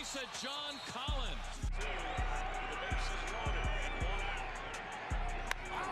[0.00, 1.48] in face of John Collins.
[1.78, 4.48] Two, the bases loaded, and one out.
[5.70, 5.84] Oh,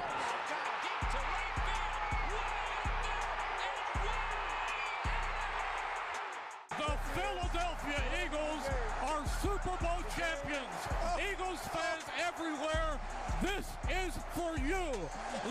[0.49, 1.93] God, deep to right field.
[2.29, 4.17] Way up there, and way
[6.79, 8.65] The Philadelphia Eagles
[9.03, 10.79] are Super Bowl champions.
[11.21, 12.91] Eagles fans everywhere,
[13.43, 14.88] this is for you.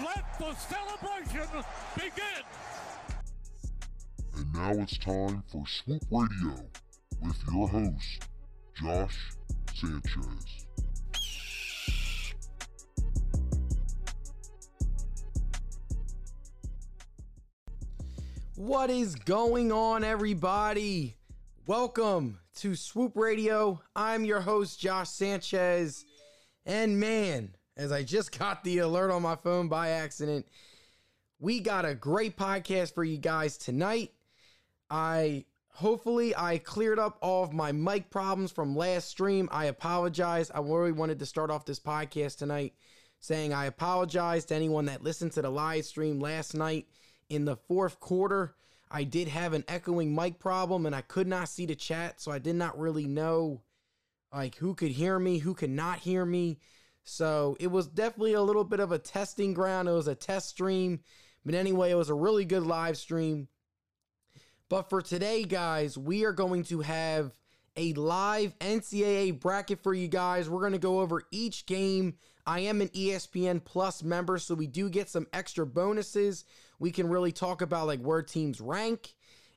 [0.04, 1.50] Let the celebration
[1.96, 2.44] begin.
[4.36, 6.66] And now it's time for Swoop Radio
[7.22, 8.27] with your host,
[8.81, 9.31] Josh
[9.73, 10.66] Sanchez.
[18.55, 21.16] What is going on, everybody?
[21.66, 23.81] Welcome to Swoop Radio.
[23.95, 26.05] I'm your host, Josh Sanchez.
[26.67, 30.45] And man, as I just got the alert on my phone by accident,
[31.39, 34.12] we got a great podcast for you guys tonight.
[34.89, 35.45] I
[35.78, 39.47] hopefully I cleared up all of my mic problems from last stream.
[39.52, 40.50] I apologize.
[40.50, 42.73] I really wanted to start off this podcast tonight
[43.19, 46.88] saying I apologize to anyone that listened to the live stream last night
[47.30, 48.56] in the fourth quarter.
[48.89, 52.31] I did have an echoing mic problem and I could not see the chat, so
[52.31, 53.62] I did not really know
[54.34, 56.58] like who could hear me, who could not hear me.
[57.03, 59.88] So it was definitely a little bit of a testing ground.
[59.88, 61.02] It was a test stream.
[61.45, 63.47] But anyway, it was a really good live stream.
[64.70, 67.32] But for today, guys, we are going to have
[67.78, 70.50] a live NCAA bracket for you guys.
[70.50, 72.16] We're going to go over each game.
[72.46, 76.44] I am an ESPN Plus member, so we do get some extra bonuses.
[76.80, 79.14] We can really talk about like where teams rank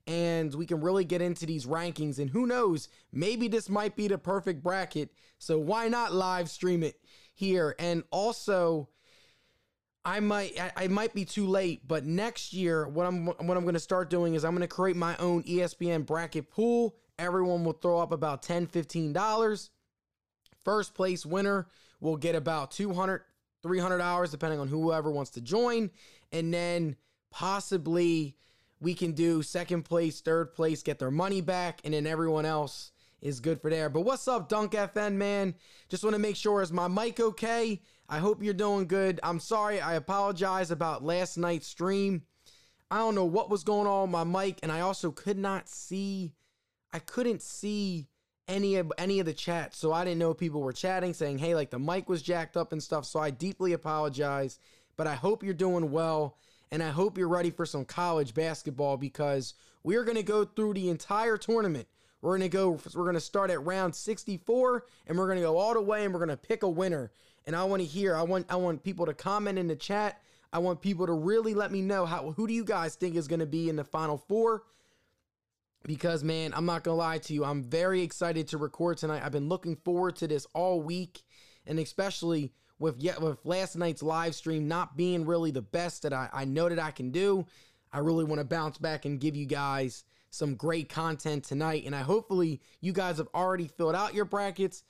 [0.07, 2.19] and we can really get into these rankings.
[2.19, 5.11] And who knows, maybe this might be the perfect bracket.
[5.39, 7.01] So why not live stream it
[7.35, 7.75] here?
[7.79, 8.89] And also,
[10.05, 13.75] I might I, might be too late, but next year what I'm what I'm going
[13.75, 16.97] to start doing is I'm going to create my own ESPN bracket pool.
[17.19, 19.71] Everyone will throw up about 10 15 dollars.
[20.65, 21.69] First place winner
[22.01, 23.23] will get about 200
[23.63, 25.91] 300 hours depending on whoever wants to join
[26.33, 26.97] and then
[27.31, 28.37] possibly
[28.81, 32.93] we can do second place, third place, get their money back and then everyone else
[33.21, 33.91] is good for there.
[33.91, 35.55] But what's up, Dunk FN, man?
[35.89, 37.83] Just want to make sure is my mic okay?
[38.13, 39.21] I hope you're doing good.
[39.23, 39.81] I'm sorry.
[39.81, 42.23] I apologize about last night's stream.
[42.91, 45.69] I don't know what was going on with my mic, and I also could not
[45.69, 46.35] see.
[46.93, 48.09] I couldn't see
[48.49, 51.55] any of any of the chat, so I didn't know people were chatting, saying, "Hey,
[51.55, 54.59] like the mic was jacked up and stuff." So I deeply apologize.
[54.97, 56.37] But I hope you're doing well,
[56.73, 59.55] and I hope you're ready for some college basketball because
[59.85, 61.87] we're gonna go through the entire tournament.
[62.23, 62.81] We're gonna go.
[62.93, 66.21] We're gonna start at round 64, and we're gonna go all the way, and we're
[66.21, 67.13] gonna pick a winner.
[67.47, 68.15] And I want to hear.
[68.15, 68.47] I want.
[68.49, 70.21] I want people to comment in the chat.
[70.53, 72.33] I want people to really let me know how.
[72.33, 74.65] Who do you guys think is gonna be in the final four?
[75.85, 77.45] Because man, I'm not gonna lie to you.
[77.45, 79.23] I'm very excited to record tonight.
[79.25, 81.23] I've been looking forward to this all week,
[81.67, 86.13] and especially with yet with last night's live stream not being really the best that
[86.13, 87.47] I, I know that I can do.
[87.93, 91.85] I really want to bounce back and give you guys some great content tonight.
[91.87, 94.83] And I hopefully you guys have already filled out your brackets.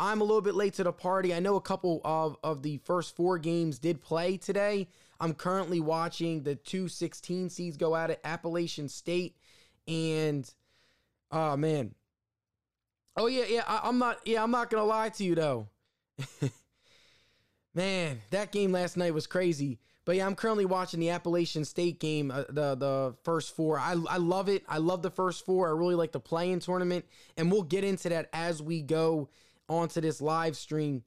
[0.00, 1.34] I'm a little bit late to the party.
[1.34, 4.88] I know a couple of, of the first four games did play today.
[5.20, 9.36] I'm currently watching the two 16 seeds go at it, Appalachian State
[9.86, 10.52] and
[11.30, 11.94] oh man.
[13.16, 13.64] Oh yeah, yeah.
[13.66, 15.68] I, I'm not yeah, I'm not gonna lie to you though.
[17.74, 19.78] Man, that game last night was crazy.
[20.04, 23.78] But yeah, I'm currently watching the Appalachian State game, uh, the the first four.
[23.78, 24.64] I I love it.
[24.68, 25.68] I love the first four.
[25.68, 27.04] I really like the play-in tournament,
[27.36, 29.28] and we'll get into that as we go
[29.68, 31.04] onto this live stream.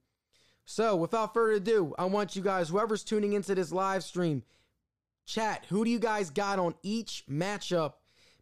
[0.66, 4.44] So, without further ado, I want you guys, whoever's tuning into this live stream,
[5.26, 5.66] chat.
[5.70, 7.94] Who do you guys got on each matchup?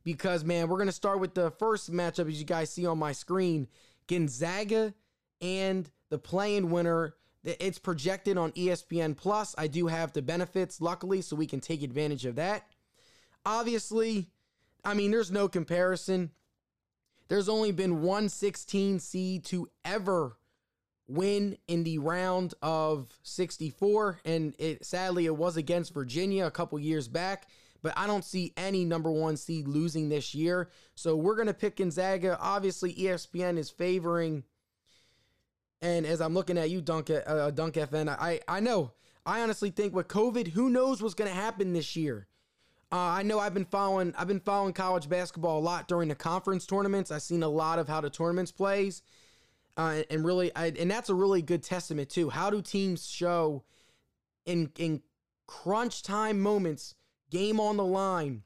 [0.04, 3.12] Because man, we're gonna start with the first matchup, as you guys see on my
[3.12, 3.68] screen,
[4.08, 4.94] Gonzaga
[5.42, 9.54] and the play-in winner it's projected on ESPN Plus.
[9.58, 12.66] I do have the benefits, luckily, so we can take advantage of that.
[13.46, 14.30] Obviously,
[14.86, 16.32] I mean, there's no comparison.
[17.28, 20.38] There's only been one 16 seed to ever
[21.08, 26.80] win in the round of 64, and it sadly it was against Virginia a couple
[26.80, 27.48] years back.
[27.82, 30.70] But I don't see any number one seed losing this year.
[30.96, 32.38] So we're gonna pick Gonzaga.
[32.40, 34.44] Obviously, ESPN is favoring
[35.84, 38.94] and as I'm looking at you, Dunk, uh, Dunk FN, I, I know.
[39.26, 42.28] I honestly think with COVID, who knows what's going to happen this year.
[42.94, 46.16] Uh, I know I've been following I've been following college basketball a lot during the
[46.16, 47.10] conference tournaments.
[47.10, 49.02] I've seen a lot of how the tournaments plays,
[49.78, 52.30] uh, and really, I, and that's a really good testament too.
[52.30, 53.64] How do teams show
[54.46, 55.02] in in
[55.48, 56.94] crunch time moments,
[57.32, 58.44] game on the line,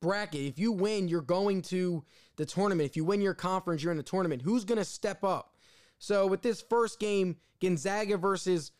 [0.00, 0.40] bracket.
[0.40, 2.02] If you win, you're going to
[2.38, 2.90] the tournament.
[2.90, 4.42] If you win your conference, you're in the tournament.
[4.42, 5.54] Who's going to step up?
[6.00, 8.72] So with this first game, Gonzaga versus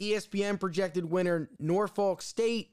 [0.00, 2.70] ESPN projected winner Norfolk State.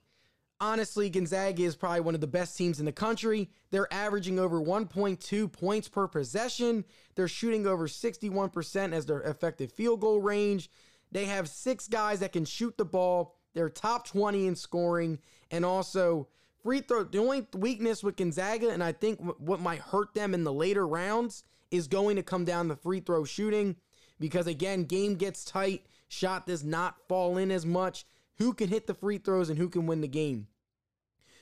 [0.62, 3.50] Honestly, Gonzaga is probably one of the best teams in the country.
[3.72, 6.84] They're averaging over 1.2 points per possession.
[7.16, 10.70] They're shooting over 61% as their effective field goal range.
[11.12, 13.36] They have six guys that can shoot the ball.
[13.54, 15.20] They're top 20 in scoring.
[15.50, 16.28] And also,
[16.62, 17.06] free throw.
[17.06, 20.86] The only weakness with Gonzaga, and I think what might hurt them in the later
[20.86, 23.78] rounds, is going to come down the free throw shooting.
[24.20, 25.86] Because again, game gets tight.
[26.10, 28.06] Shot does not fall in as much.
[28.40, 30.48] Who can hit the free throws and who can win the game?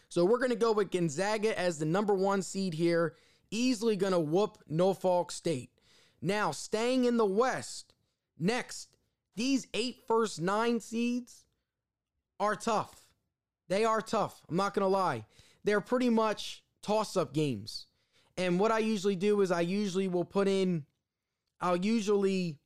[0.09, 3.15] So we're going to go with Gonzaga as the number one seed here.
[3.51, 5.69] Easily going to whoop Norfolk State.
[6.21, 7.93] Now, staying in the West,
[8.39, 8.89] next,
[9.35, 11.45] these eight first nine seeds
[12.39, 13.07] are tough.
[13.67, 14.41] They are tough.
[14.49, 15.25] I'm not going to lie.
[15.63, 17.85] They're pretty much toss up games.
[18.37, 20.85] And what I usually do is I usually will put in,
[21.59, 22.57] I'll usually,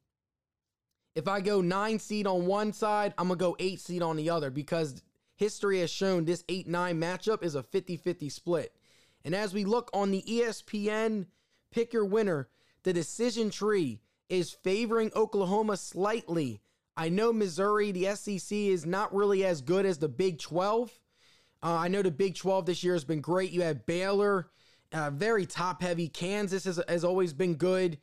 [1.16, 4.16] if I go nine seed on one side, I'm going to go eight seed on
[4.16, 5.02] the other because
[5.36, 8.76] history has shown this 8 9 matchup is a 50 50 split.
[9.24, 11.26] And as we look on the ESPN
[11.72, 12.50] pick your winner,
[12.84, 14.00] the decision tree
[14.30, 16.62] is favoring Oklahoma slightly.
[16.96, 20.92] I know Missouri, the SEC, is not really as good as the Big 12.
[21.64, 23.52] Uh, I know the Big 12 this year has been great.
[23.52, 24.50] You have Baylor,
[24.92, 26.08] uh, very top heavy.
[26.08, 27.98] Kansas has, has always been good.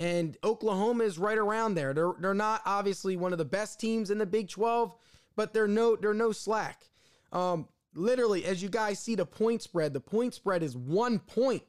[0.00, 1.92] And Oklahoma is right around there.
[1.92, 4.94] They're, they're not obviously one of the best teams in the Big 12,
[5.36, 6.86] but they're no, they're no slack.
[7.32, 11.64] Um, literally, as you guys see the point spread, the point spread is one point.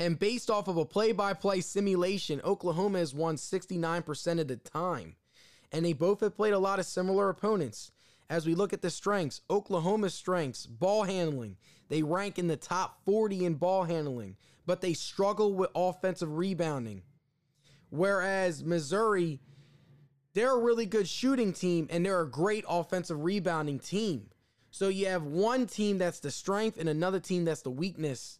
[0.00, 4.56] And based off of a play by play simulation, Oklahoma has won 69% of the
[4.56, 5.14] time.
[5.70, 7.92] And they both have played a lot of similar opponents.
[8.28, 11.56] As we look at the strengths, Oklahoma's strengths, ball handling,
[11.88, 14.36] they rank in the top 40 in ball handling,
[14.70, 17.02] but they struggle with offensive rebounding.
[17.88, 19.40] Whereas Missouri,
[20.32, 24.30] they're a really good shooting team and they're a great offensive rebounding team.
[24.70, 28.38] So you have one team that's the strength and another team that's the weakness.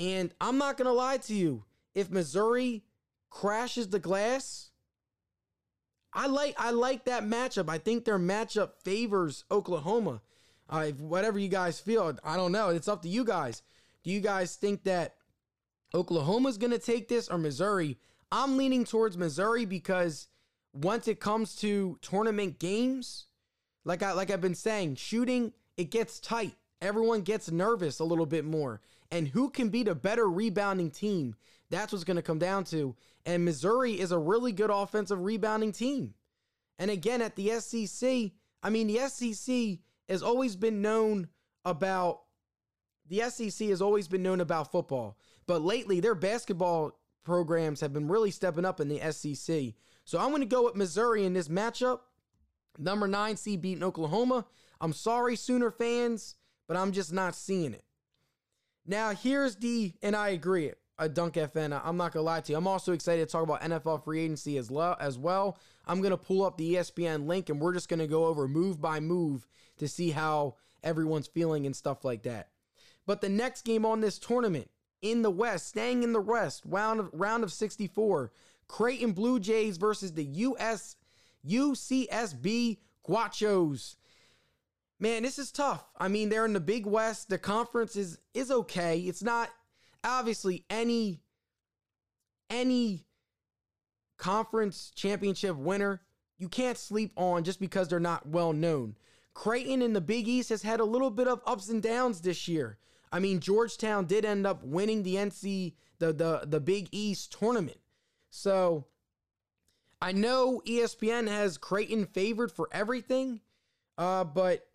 [0.00, 1.62] And I'm not going to lie to you.
[1.94, 2.82] If Missouri
[3.30, 4.70] crashes the glass,
[6.12, 7.70] I like I like that matchup.
[7.70, 10.22] I think their matchup favors Oklahoma.
[10.68, 12.70] Uh, whatever you guys feel, I don't know.
[12.70, 13.62] It's up to you guys.
[14.02, 15.14] Do you guys think that
[15.94, 17.98] Oklahoma's going to take this or Missouri?
[18.30, 20.28] I'm leaning towards Missouri because
[20.72, 23.26] once it comes to tournament games,
[23.84, 26.54] like I like I've been saying, shooting it gets tight.
[26.80, 28.80] Everyone gets nervous a little bit more.
[29.10, 31.36] And who can be the better rebounding team?
[31.70, 32.96] That's what's going to come down to.
[33.24, 36.14] And Missouri is a really good offensive rebounding team.
[36.78, 39.78] And again, at the SEC, I mean, the SEC
[40.08, 41.28] has always been known
[41.64, 42.22] about
[43.08, 48.08] the SEC has always been known about football, but lately their basketball programs have been
[48.08, 49.74] really stepping up in the SEC.
[50.04, 52.00] So I'm going to go with Missouri in this matchup.
[52.78, 54.46] Number nine seed beating Oklahoma.
[54.80, 56.34] I'm sorry, Sooner fans,
[56.66, 57.84] but I'm just not seeing it.
[58.84, 61.80] Now, here's the, and I agree, a Dunk FN.
[61.84, 62.58] I'm not gonna lie to you.
[62.58, 65.58] I'm also excited to talk about NFL free agency as, lo- as well.
[65.86, 68.98] I'm gonna pull up the ESPN link and we're just gonna go over move by
[68.98, 69.46] move
[69.78, 72.48] to see how everyone's feeling and stuff like that.
[73.06, 74.70] But the next game on this tournament
[75.02, 78.32] in the West, staying in the West, round of, round of 64,
[78.68, 80.96] Creighton Blue Jays versus the US
[81.46, 83.96] UCSB Gauchos.
[84.98, 85.84] Man, this is tough.
[85.98, 87.28] I mean, they're in the Big West.
[87.28, 89.00] The conference is is okay.
[89.00, 89.50] It's not
[90.04, 91.20] obviously any
[92.48, 93.04] any
[94.16, 96.00] conference championship winner
[96.42, 98.96] you can't sleep on just because they're not well known.
[99.32, 102.48] Creighton in the Big East has had a little bit of ups and downs this
[102.48, 102.78] year.
[103.12, 107.78] I mean, Georgetown did end up winning the NC the the the Big East tournament.
[108.30, 108.86] So
[110.00, 113.40] I know ESPN has Creighton favored for everything,
[113.98, 114.66] uh, but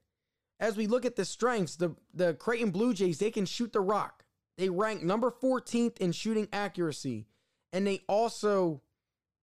[0.59, 3.81] as we look at the strengths, the the Creighton Blue Jays they can shoot the
[3.81, 4.23] rock.
[4.57, 7.27] They rank number 14th in shooting accuracy,
[7.71, 8.81] and they also,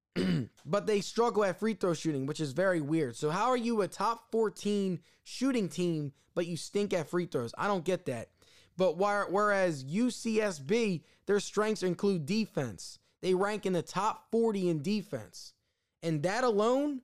[0.66, 3.16] but they struggle at free throw shooting, which is very weird.
[3.16, 7.54] So how are you a top 14 shooting team, but you stink at free throws?
[7.56, 8.30] I don't get that.
[8.76, 12.98] But whereas UCSB, their strengths include defense.
[13.22, 15.54] They rank in the top 40 in defense.
[16.02, 17.00] And that alone,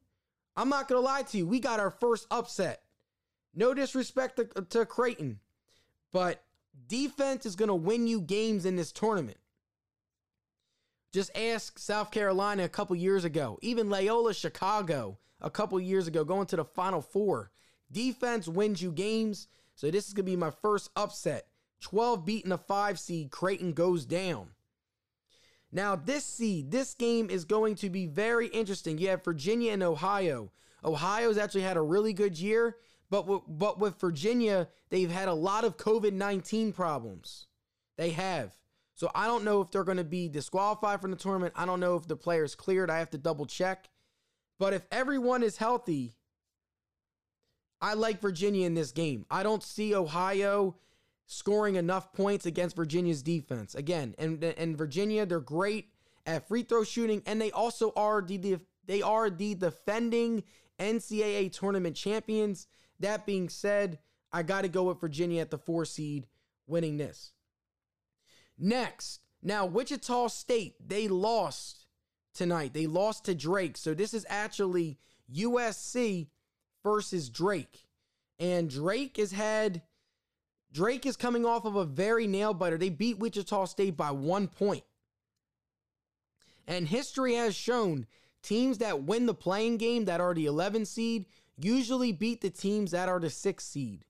[0.56, 2.82] I'm not going to lie to you, we got our first upset.
[3.54, 5.40] No disrespect to, to Creighton,
[6.12, 6.42] but
[6.86, 9.38] defense is going to win you games in this tournament.
[11.12, 16.22] Just ask South Carolina a couple years ago, even Loyola Chicago a couple years ago,
[16.22, 17.50] going to the Final Four.
[17.90, 19.48] Defense wins you games.
[19.74, 21.46] So this is going to be my first upset.
[21.80, 24.48] 12 beating a 5 seed, Creighton goes down.
[25.72, 28.98] Now, this seed, this game is going to be very interesting.
[28.98, 30.50] You have Virginia and Ohio.
[30.84, 32.76] Ohio's actually had a really good year,
[33.08, 37.46] but with, but with Virginia, they've had a lot of COVID 19 problems.
[37.96, 38.54] They have.
[38.94, 41.54] So I don't know if they're going to be disqualified from the tournament.
[41.56, 42.90] I don't know if the player's cleared.
[42.90, 43.88] I have to double check.
[44.58, 46.14] But if everyone is healthy,
[47.80, 49.24] I like Virginia in this game.
[49.30, 50.76] I don't see Ohio
[51.32, 53.76] scoring enough points against Virginia's defense.
[53.76, 55.88] Again, and and Virginia, they're great
[56.26, 60.42] at free throw shooting, and they also are the they are the defending
[60.80, 62.66] NCAA tournament champions.
[62.98, 64.00] That being said,
[64.32, 66.26] I got to go with Virginia at the four seed
[66.66, 67.32] winning this.
[68.58, 71.86] Next, now Wichita State, they lost
[72.34, 72.74] tonight.
[72.74, 73.76] They lost to Drake.
[73.76, 74.98] So this is actually
[75.32, 76.26] USC
[76.82, 77.86] versus Drake.
[78.38, 79.82] And Drake has had
[80.72, 82.78] Drake is coming off of a very nail biter.
[82.78, 84.84] They beat Wichita State by one point.
[86.66, 88.06] And history has shown
[88.42, 91.26] teams that win the play-in game that are the 11 seed
[91.58, 94.04] usually beat the teams that are the 6 seed.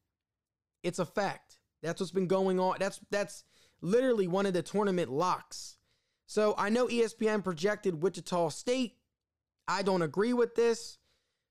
[0.82, 1.58] It's a fact.
[1.82, 2.76] That's what's been going on.
[2.78, 3.44] That's that's
[3.80, 5.76] literally one of the tournament locks.
[6.26, 8.96] So I know ESPN projected Wichita State.
[9.66, 10.98] I don't agree with this.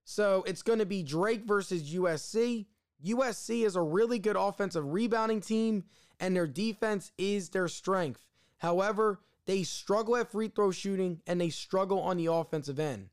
[0.03, 2.67] So it's going to be Drake versus USC.
[3.05, 5.85] USC is a really good offensive rebounding team,
[6.19, 8.25] and their defense is their strength.
[8.57, 13.09] However, they struggle at free throw shooting and they struggle on the offensive end.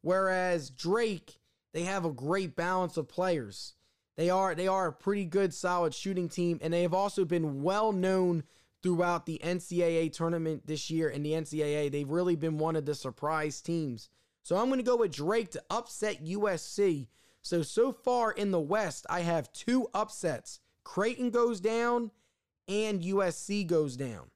[0.00, 1.38] Whereas Drake,
[1.72, 3.74] they have a great balance of players.
[4.16, 7.62] They are they are a pretty good solid shooting team and they have also been
[7.62, 8.42] well known
[8.82, 11.92] throughout the NCAA tournament this year in the NCAA.
[11.92, 14.08] They've really been one of the surprise teams.
[14.42, 17.06] So I'm going to go with Drake to upset USC.
[17.42, 20.60] So so far in the West, I have two upsets.
[20.84, 22.10] Creighton goes down
[22.68, 24.30] and USC goes down.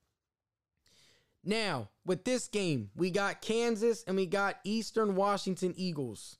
[1.44, 6.38] Now, with this game, we got Kansas and we got Eastern Washington Eagles.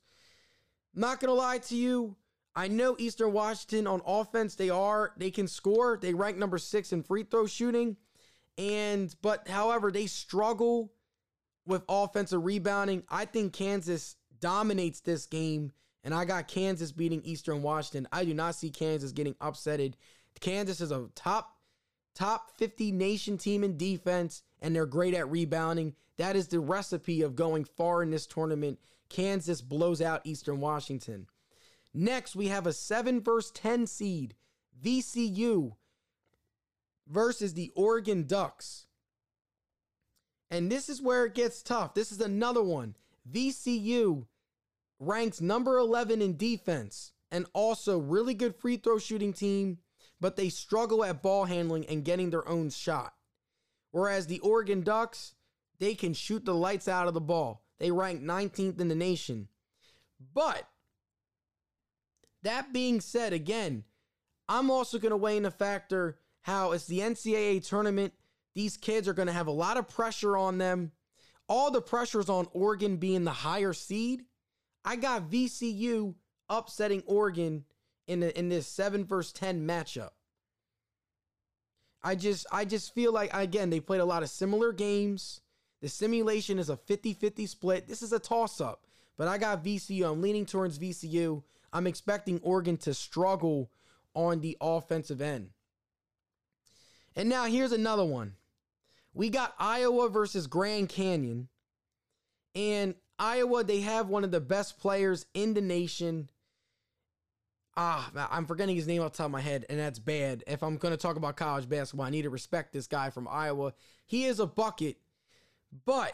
[0.93, 2.17] Not going to lie to you,
[2.57, 5.99] I know Eastern Washington on offense, they are, they can score.
[6.01, 7.97] They rank number six in free throw shooting.
[8.57, 10.91] And, but however, they struggle
[11.67, 13.03] with offensive rebounding.
[13.09, 15.71] I think Kansas dominates this game,
[16.03, 18.07] and I got Kansas beating Eastern Washington.
[18.11, 19.93] I do not see Kansas getting upsetted.
[20.39, 21.55] Kansas is a top
[22.15, 25.93] top 50 nation team in defense, and they're great at rebounding.
[26.17, 28.79] That is the recipe of going far in this tournament.
[29.09, 31.27] Kansas blows out Eastern Washington.
[31.93, 34.35] Next, we have a 7 versus 10 seed,
[34.83, 35.75] VCU
[37.07, 38.87] versus the Oregon Ducks.
[40.49, 41.93] And this is where it gets tough.
[41.93, 42.95] This is another one.
[43.31, 44.25] VCU
[44.99, 49.79] ranks number 11 in defense and also really good free throw shooting team,
[50.19, 53.13] but they struggle at ball handling and getting their own shot.
[53.91, 55.35] Whereas the Oregon Ducks,
[55.79, 57.63] they can shoot the lights out of the ball.
[57.79, 59.47] They rank 19th in the nation.
[60.33, 60.67] But
[62.43, 63.83] that being said, again,
[64.49, 68.13] I'm also going to weigh in the factor how it's the NCAA tournament.
[68.55, 70.91] These kids are going to have a lot of pressure on them.
[71.47, 74.23] All the pressure is on Oregon being the higher seed.
[74.87, 76.15] I got VCU
[76.49, 77.65] upsetting Oregon
[78.07, 80.11] in the, in this 7 versus 10 matchup.
[82.01, 85.41] I just I just feel like again they played a lot of similar games.
[85.81, 87.85] The simulation is a 50-50 split.
[87.85, 88.85] This is a toss up,
[89.17, 90.09] but I got VCU.
[90.09, 91.43] I'm leaning towards VCU.
[91.73, 93.69] I'm expecting Oregon to struggle
[94.13, 95.49] on the offensive end.
[97.13, 98.35] And now here's another one.
[99.13, 101.49] We got Iowa versus Grand Canyon.
[102.55, 106.29] And Iowa, they have one of the best players in the nation.
[107.75, 110.43] Ah, I'm forgetting his name off the top of my head, and that's bad.
[110.47, 113.27] If I'm going to talk about college basketball, I need to respect this guy from
[113.27, 113.73] Iowa.
[114.05, 114.97] He is a bucket,
[115.85, 116.13] but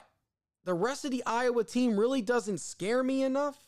[0.66, 3.66] the rest of the Iowa team really doesn't scare me enough.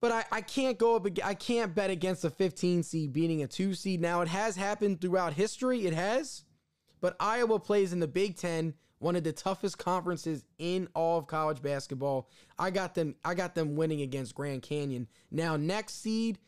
[0.00, 1.06] But I, I can't go up.
[1.22, 4.00] I can't bet against a 15 seed beating a two seed.
[4.00, 5.86] Now it has happened throughout history.
[5.86, 6.44] It has,
[7.00, 11.26] but Iowa plays in the Big Ten, one of the toughest conferences in all of
[11.26, 12.28] college basketball.
[12.58, 13.16] I got them.
[13.24, 15.08] I got them winning against Grand Canyon.
[15.30, 16.38] Now next seed,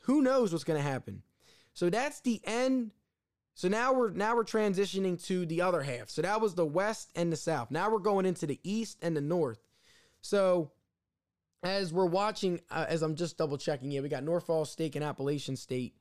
[0.00, 1.22] who knows what's going to happen?
[1.72, 2.92] So that's the end.
[3.54, 6.10] So now we're now we're transitioning to the other half.
[6.10, 7.70] So that was the West and the South.
[7.70, 9.58] Now we're going into the East and the North.
[10.20, 10.72] So
[11.62, 15.04] as we're watching, uh, as I'm just double checking here, we got Norfolk State and
[15.04, 15.94] Appalachian State,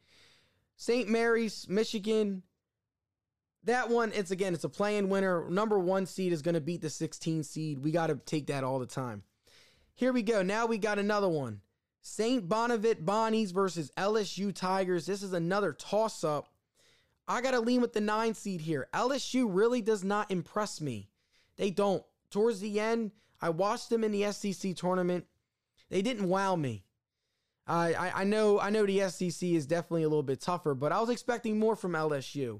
[0.75, 1.07] St.
[1.07, 2.43] Mary's, Michigan.
[3.65, 5.49] That one, it's again, it's a play-in winner.
[5.49, 7.79] Number one seed is going to beat the 16 seed.
[7.79, 9.23] We got to take that all the time.
[9.95, 10.41] Here we go.
[10.41, 11.61] Now we got another one.
[12.01, 12.47] St.
[12.47, 15.05] Bonavit Bonnies versus LSU Tigers.
[15.05, 16.49] This is another toss up.
[17.27, 18.89] I got to lean with the nine seed here.
[18.93, 21.09] LSU really does not impress me.
[21.55, 22.03] They don't.
[22.29, 25.25] Towards the end, I watched them in the SEC tournament.
[25.89, 26.83] They didn't wow me.
[27.65, 30.91] I, I, I know I know the SEC is definitely a little bit tougher, but
[30.91, 32.59] I was expecting more from LSU.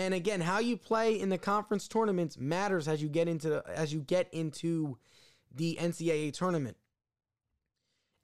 [0.00, 3.64] And again, how you play in the conference tournaments matters as you get into the,
[3.68, 4.96] as you get into
[5.54, 6.78] the NCAA tournament.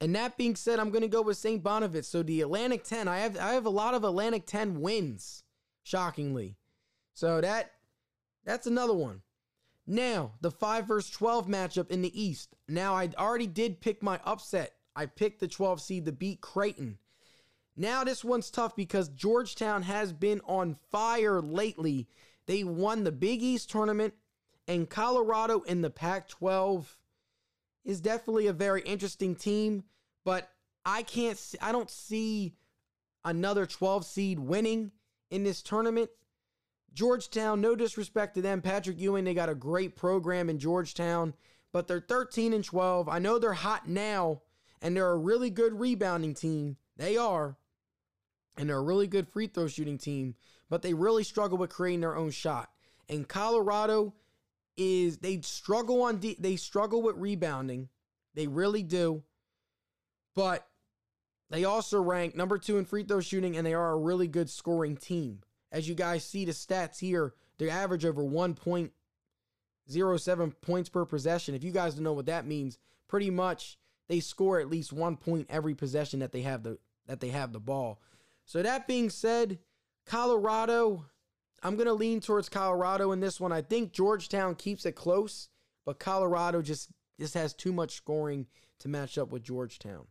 [0.01, 1.63] And that being said, I'm going to go with St.
[1.63, 2.05] Bonavist.
[2.05, 5.43] So the Atlantic 10, I have I have a lot of Atlantic 10 wins,
[5.83, 6.55] shockingly.
[7.13, 7.73] So that
[8.43, 9.21] that's another one.
[9.85, 12.55] Now, the 5 versus 12 matchup in the East.
[12.67, 14.73] Now, I already did pick my upset.
[14.95, 16.97] I picked the 12 seed to beat Creighton.
[17.79, 22.07] Now, this one's tough because Georgetown has been on fire lately.
[22.47, 24.15] They won the Big East tournament,
[24.67, 26.97] and Colorado in the Pac 12
[27.85, 29.83] is definitely a very interesting team,
[30.25, 30.49] but
[30.85, 32.55] I can't, see, I don't see
[33.23, 34.91] another 12 seed winning
[35.29, 36.09] in this tournament.
[36.93, 38.63] Georgetown, no disrespect to them.
[38.63, 41.35] Patrick Ewing, they got a great program in Georgetown,
[41.71, 43.07] but they're 13 and 12.
[43.07, 44.41] I know they're hot now,
[44.81, 46.77] and they're a really good rebounding team.
[46.95, 47.55] They are.
[48.57, 50.35] And they're a really good free throw shooting team,
[50.69, 52.69] but they really struggle with creating their own shot.
[53.07, 54.13] And Colorado
[54.75, 57.89] is they struggle on de- they struggle with rebounding.
[58.33, 59.23] They really do.
[60.35, 60.67] But
[61.49, 64.49] they also rank number 2 in free throw shooting and they are a really good
[64.49, 65.41] scoring team.
[65.71, 71.55] As you guys see the stats here, they average over 1.07 points per possession.
[71.55, 75.17] If you guys don't know what that means, pretty much they score at least 1
[75.17, 78.01] point every possession that they have the that they have the ball.
[78.47, 79.59] So that being said,
[80.05, 81.05] Colorado,
[81.61, 83.51] I'm going to lean towards Colorado in this one.
[83.51, 85.49] I think Georgetown keeps it close,
[85.85, 86.89] but Colorado just
[87.19, 88.45] just has too much scoring
[88.79, 90.05] to match up with Georgetown.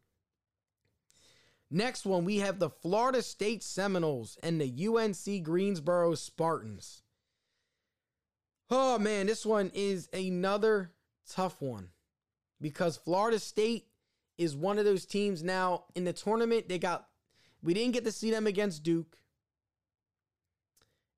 [1.70, 7.02] Next one, we have the Florida State Seminoles and the UNC Greensboro Spartans.
[8.70, 10.92] Oh man, this one is another
[11.28, 11.88] tough one
[12.60, 13.86] because Florida State
[14.36, 16.68] is one of those teams now in the tournament.
[16.68, 17.08] They got,
[17.66, 19.18] we didn't get to see them against Duke.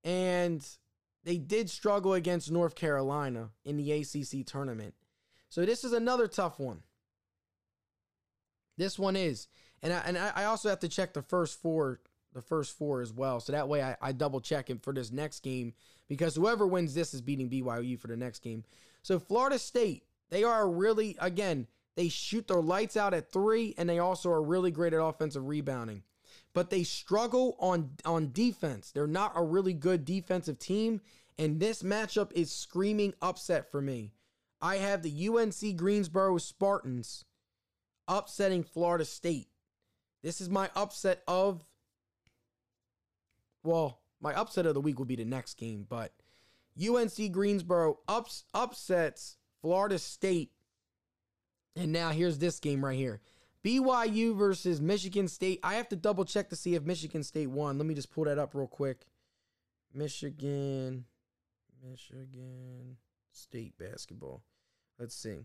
[0.02, 0.66] And
[1.22, 4.94] they did struggle against North Carolina in the ACC tournament.
[5.50, 6.82] So this is another tough one.
[8.78, 9.48] This one is.
[9.82, 12.00] And I, and I also have to check the first four,
[12.32, 13.40] the first four as well.
[13.40, 15.74] So that way I, I double check it for this next game
[16.08, 18.64] because whoever wins this is beating BYU for the next game.
[19.02, 23.88] So Florida State, they are really again, they shoot their lights out at three, and
[23.88, 26.02] they also are really great at offensive rebounding.
[26.54, 28.90] But they struggle on on defense.
[28.90, 31.00] They're not a really good defensive team,
[31.38, 34.12] and this matchup is screaming upset for me.
[34.61, 37.24] I have the UNC Greensboro Spartans
[38.08, 39.48] upsetting Florida State.
[40.22, 41.64] This is my upset of
[43.62, 46.12] well, my upset of the week will be the next game, but
[46.80, 50.52] UNC Greensboro ups upsets Florida State.
[51.76, 53.20] And now here's this game right here.
[53.68, 55.61] BYU versus Michigan State.
[55.62, 57.76] I have to double check to see if Michigan State won.
[57.76, 59.04] Let me just pull that up real quick.
[59.92, 61.04] Michigan
[61.87, 62.96] Michigan
[63.31, 64.42] State basketball.
[64.98, 65.40] Let's see.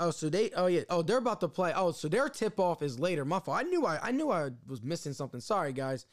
[0.00, 0.82] Oh, so they oh yeah.
[0.90, 1.72] Oh, they're about to play.
[1.76, 3.24] Oh, so their tip off is later.
[3.24, 3.58] My fault.
[3.58, 5.40] I knew I I knew I was missing something.
[5.40, 6.06] Sorry, guys.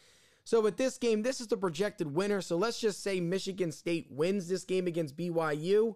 [0.43, 2.41] So with this game, this is the projected winner.
[2.41, 5.95] So let's just say Michigan State wins this game against BYU.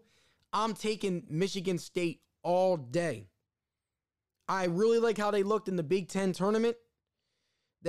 [0.51, 3.27] I'm taking Michigan State all day.
[4.47, 6.77] I really like how they looked in the Big Ten tournament.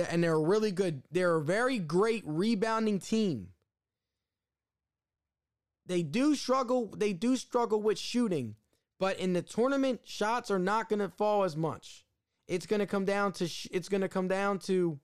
[0.09, 1.03] And they're really good.
[1.11, 3.49] They're a very great rebounding team.
[5.85, 8.55] They do struggle, they do struggle with shooting,
[8.99, 12.05] but in the tournament, shots are not going to fall as much.
[12.47, 14.99] It's going to come down to sh- it's going to come down to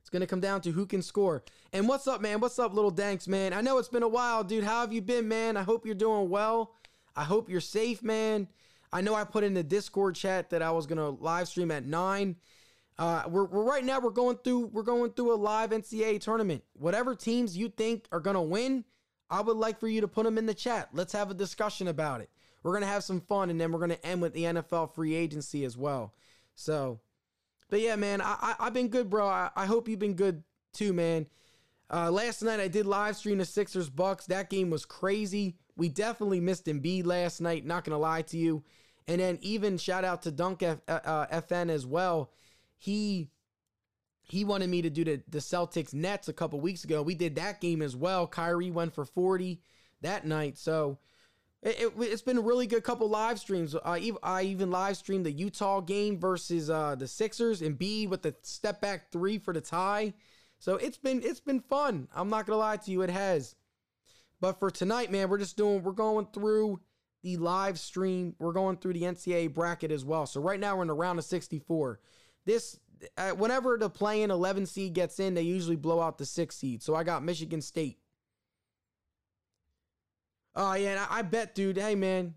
[0.00, 1.42] it's going to come down to who can score.
[1.72, 2.40] And what's up, man?
[2.40, 3.52] What's up, little Danks, man?
[3.52, 4.64] I know it's been a while, dude.
[4.64, 5.56] How have you been, man?
[5.56, 6.74] I hope you're doing well.
[7.14, 8.48] I hope you're safe, man.
[8.92, 11.86] I know I put in the Discord chat that I was gonna live stream at
[11.86, 12.36] nine.
[12.98, 16.62] Uh, we're, we're right now we're going through we're going through a live NCAA tournament.
[16.74, 18.84] Whatever teams you think are gonna win,
[19.30, 20.88] I would like for you to put them in the chat.
[20.92, 22.30] Let's have a discussion about it.
[22.62, 25.64] We're gonna have some fun, and then we're gonna end with the NFL free agency
[25.64, 26.14] as well.
[26.54, 27.00] So,
[27.70, 29.26] but yeah, man, I, I have been good, bro.
[29.26, 31.26] I, I hope you've been good too, man.
[31.92, 34.26] Uh, last night I did live stream the Sixers Bucks.
[34.26, 35.56] That game was crazy.
[35.80, 37.64] We definitely missed Embiid last night.
[37.64, 38.62] Not gonna lie to you.
[39.08, 42.32] And then even shout out to Dunk F, uh, uh FN as well.
[42.76, 43.30] He
[44.24, 47.00] he wanted me to do the, the Celtics Nets a couple weeks ago.
[47.00, 48.26] We did that game as well.
[48.26, 49.62] Kyrie went for 40
[50.02, 50.58] that night.
[50.58, 50.98] So
[51.62, 53.74] it, it, has been a really good couple live streams.
[53.82, 58.20] I, I even live streamed the Utah game versus uh, the Sixers and B with
[58.20, 60.12] the step back three for the tie.
[60.58, 62.06] So it's been it's been fun.
[62.14, 63.56] I'm not gonna lie to you, it has.
[64.40, 66.80] But for tonight, man, we're just doing we're going through
[67.22, 68.34] the live stream.
[68.38, 70.26] We're going through the NCAA bracket as well.
[70.26, 72.00] So right now we're in the round of 64.
[72.46, 72.78] This
[73.16, 76.82] uh, whenever the play-in 11 seed gets in, they usually blow out the six seed.
[76.82, 77.98] So I got Michigan State.
[80.54, 81.76] Oh yeah, I, I bet, dude.
[81.76, 82.34] Hey man,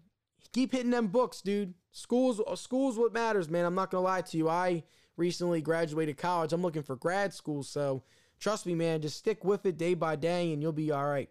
[0.52, 1.74] keep hitting them books, dude.
[1.92, 3.66] Schools, schools, what matters, man.
[3.66, 4.50] I'm not gonna lie to you.
[4.50, 4.84] I
[5.16, 6.54] recently graduated college.
[6.54, 8.04] I'm looking for grad school, so
[8.40, 9.02] trust me, man.
[9.02, 11.30] Just stick with it day by day, and you'll be all right.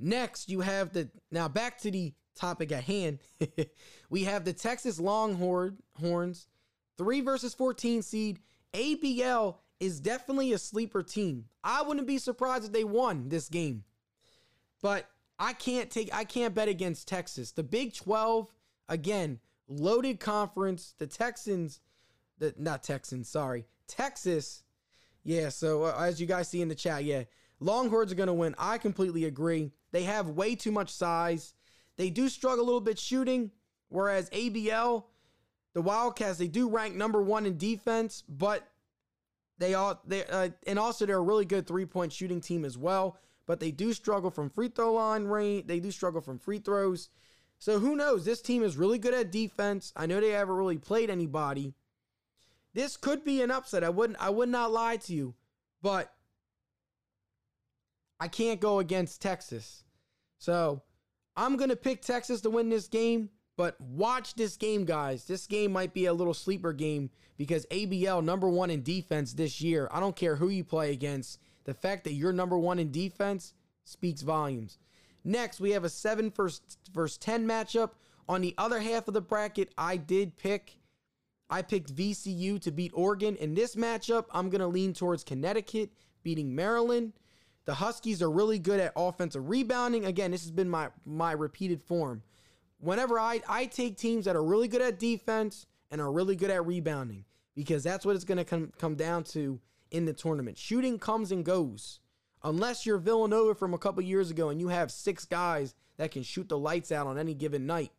[0.00, 3.18] Next, you have the now back to the topic at hand.
[4.10, 6.48] we have the Texas Longhorns,
[6.96, 8.38] three versus 14 seed.
[8.72, 11.44] ABL is definitely a sleeper team.
[11.62, 13.84] I wouldn't be surprised if they won this game.
[14.82, 15.06] But
[15.38, 17.52] I can't take I can't bet against Texas.
[17.52, 18.52] The Big 12
[18.88, 20.94] again, loaded conference.
[20.98, 21.80] The Texans,
[22.38, 23.66] the not Texans, sorry.
[23.86, 24.62] Texas.
[25.24, 27.24] Yeah, so uh, as you guys see in the chat, yeah.
[27.60, 28.54] Longhorns are going to win.
[28.58, 29.70] I completely agree.
[29.92, 31.54] They have way too much size.
[31.96, 33.50] They do struggle a little bit shooting,
[33.88, 35.04] whereas ABL,
[35.74, 38.66] the Wildcats, they do rank number one in defense, but
[39.58, 42.78] they all they uh, and also they're a really good three point shooting team as
[42.78, 43.18] well.
[43.46, 45.66] But they do struggle from free throw line range.
[45.66, 47.10] They do struggle from free throws.
[47.58, 48.24] So who knows?
[48.24, 49.92] This team is really good at defense.
[49.94, 51.74] I know they haven't really played anybody.
[52.72, 53.84] This could be an upset.
[53.84, 55.34] I wouldn't I would not lie to you,
[55.82, 56.10] but
[58.20, 59.82] I can't go against Texas.
[60.38, 60.82] So
[61.36, 65.24] I'm going to pick Texas to win this game, but watch this game, guys.
[65.24, 69.60] This game might be a little sleeper game because ABL, number one in defense this
[69.60, 69.88] year.
[69.90, 71.38] I don't care who you play against.
[71.64, 73.54] The fact that you're number one in defense
[73.84, 74.78] speaks volumes.
[75.24, 76.60] Next, we have a 7 versus,
[76.92, 77.92] versus 10 matchup.
[78.28, 80.78] On the other half of the bracket, I did pick.
[81.48, 83.36] I picked VCU to beat Oregon.
[83.36, 85.90] In this matchup, I'm going to lean towards Connecticut
[86.22, 87.12] beating Maryland.
[87.66, 90.04] The Huskies are really good at offensive rebounding.
[90.04, 92.22] Again, this has been my my repeated form.
[92.78, 96.50] Whenever I I take teams that are really good at defense and are really good
[96.50, 100.56] at rebounding because that's what it's going to come come down to in the tournament.
[100.58, 102.00] Shooting comes and goes.
[102.42, 106.22] Unless you're Villanova from a couple years ago and you have six guys that can
[106.22, 107.92] shoot the lights out on any given night,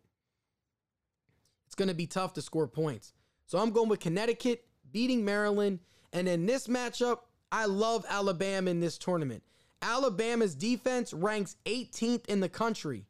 [1.68, 3.14] it's going to be tough to score points.
[3.46, 5.80] So I'm going with Connecticut beating Maryland.
[6.12, 7.20] And in this matchup,
[7.52, 9.44] I love Alabama in this tournament.
[9.82, 13.06] Alabama's defense ranks 18th in the country.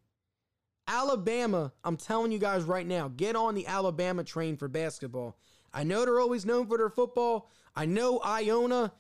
[0.88, 5.38] Alabama, I'm telling you guys right now, get on the Alabama train for basketball.
[5.74, 7.50] I know they're always known for their football.
[7.76, 8.92] I know Iona,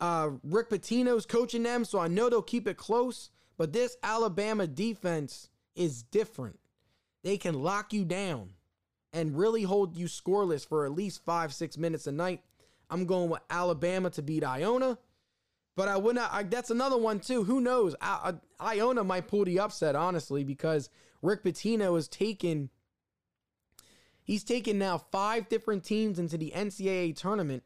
[0.00, 3.30] uh, Rick Pitino's coaching them, so I know they'll keep it close.
[3.56, 6.58] But this Alabama defense is different.
[7.22, 8.50] They can lock you down
[9.12, 12.42] and really hold you scoreless for at least five, six minutes a night.
[12.90, 14.98] I'm going with Alabama to beat Iona.
[15.76, 16.30] But I would not.
[16.32, 17.44] I, that's another one too.
[17.44, 17.96] Who knows?
[18.00, 20.88] I, I, Iona might pull the upset, honestly, because
[21.22, 22.70] Rick Pitino has taken.
[24.22, 27.62] He's taken now five different teams into the NCAA tournament,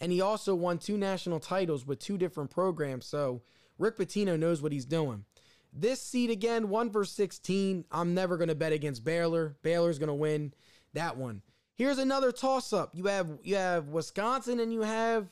[0.00, 3.06] and he also won two national titles with two different programs.
[3.06, 3.42] So
[3.78, 5.24] Rick Pitino knows what he's doing.
[5.72, 7.84] This seed again, one versus sixteen.
[7.92, 9.56] I'm never going to bet against Baylor.
[9.62, 10.52] Baylor's going to win
[10.94, 11.42] that one.
[11.76, 12.90] Here's another toss up.
[12.94, 15.28] You have you have Wisconsin and you have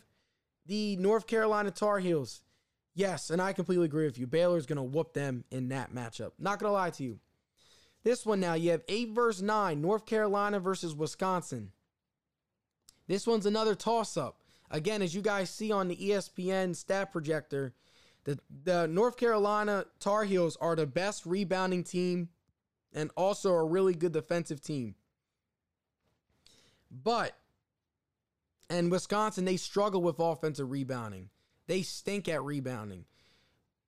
[0.66, 2.42] the North Carolina Tar Heels.
[2.94, 4.26] Yes, and I completely agree with you.
[4.26, 6.32] Baylor's going to whoop them in that matchup.
[6.38, 7.18] Not going to lie to you.
[8.04, 11.72] This one now, you have 8 versus 9, North Carolina versus Wisconsin.
[13.08, 14.40] This one's another toss up.
[14.70, 17.74] Again, as you guys see on the ESPN stat projector,
[18.24, 22.28] the, the North Carolina Tar Heels are the best rebounding team
[22.92, 24.94] and also a really good defensive team.
[26.90, 27.36] But
[28.70, 31.30] and Wisconsin, they struggle with offensive rebounding.
[31.66, 33.04] They stink at rebounding.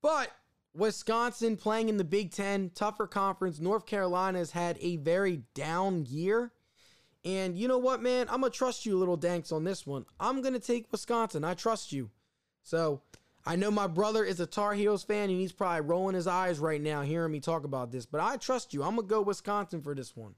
[0.03, 0.31] But
[0.75, 3.59] Wisconsin playing in the Big Ten, tougher conference.
[3.59, 6.53] North Carolina has had a very down year.
[7.25, 8.29] And you know what, man?
[8.31, 10.07] I'm going to trust you, little Danks, on this one.
[10.21, 11.43] I'm going to take Wisconsin.
[11.43, 12.11] I trust you.
[12.63, 13.03] So
[13.45, 16.59] I know my brother is a Tar Heels fan, and he's probably rolling his eyes
[16.59, 18.07] right now hearing me talk about this.
[18.07, 18.83] But I trust you.
[18.83, 20.35] I'm going to go Wisconsin for this one.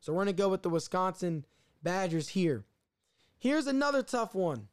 [0.00, 1.44] So we're going to go with the Wisconsin
[1.82, 2.64] Badgers here.
[3.38, 4.68] Here's another tough one.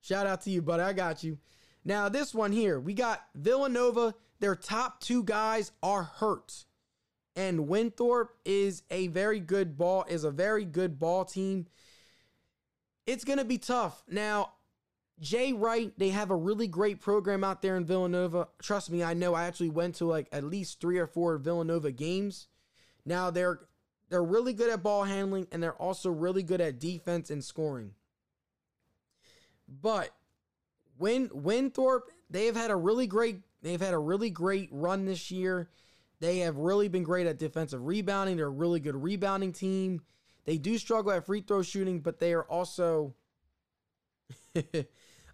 [0.00, 0.82] Shout out to you, buddy.
[0.82, 1.38] I got you.
[1.84, 4.14] Now, this one here, we got Villanova.
[4.40, 6.64] Their top two guys are hurt.
[7.34, 11.66] And Winthrop is a very good ball, is a very good ball team.
[13.06, 14.02] It's gonna be tough.
[14.08, 14.52] Now,
[15.20, 18.48] Jay Wright, they have a really great program out there in Villanova.
[18.60, 21.92] Trust me, I know I actually went to like at least three or four Villanova
[21.92, 22.48] games.
[23.04, 23.60] Now they're
[24.08, 27.92] they're really good at ball handling and they're also really good at defense and scoring.
[29.68, 30.10] But
[30.98, 35.30] Win Winthorpe, they have had a really great they've had a really great run this
[35.30, 35.70] year.
[36.20, 38.36] They have really been great at defensive rebounding.
[38.36, 40.02] They're a really good rebounding team.
[40.44, 43.14] They do struggle at free throw shooting, but they are also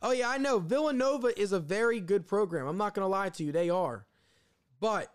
[0.03, 0.59] Oh yeah, I know.
[0.59, 2.67] Villanova is a very good program.
[2.67, 3.53] I'm not going to lie to you.
[3.53, 4.05] They are.
[4.81, 5.15] But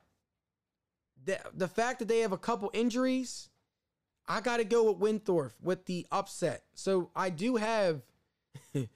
[1.27, 3.49] the the fact that they have a couple injuries,
[4.27, 6.63] I got to go with Winthorpe with the upset.
[6.73, 8.01] So I do have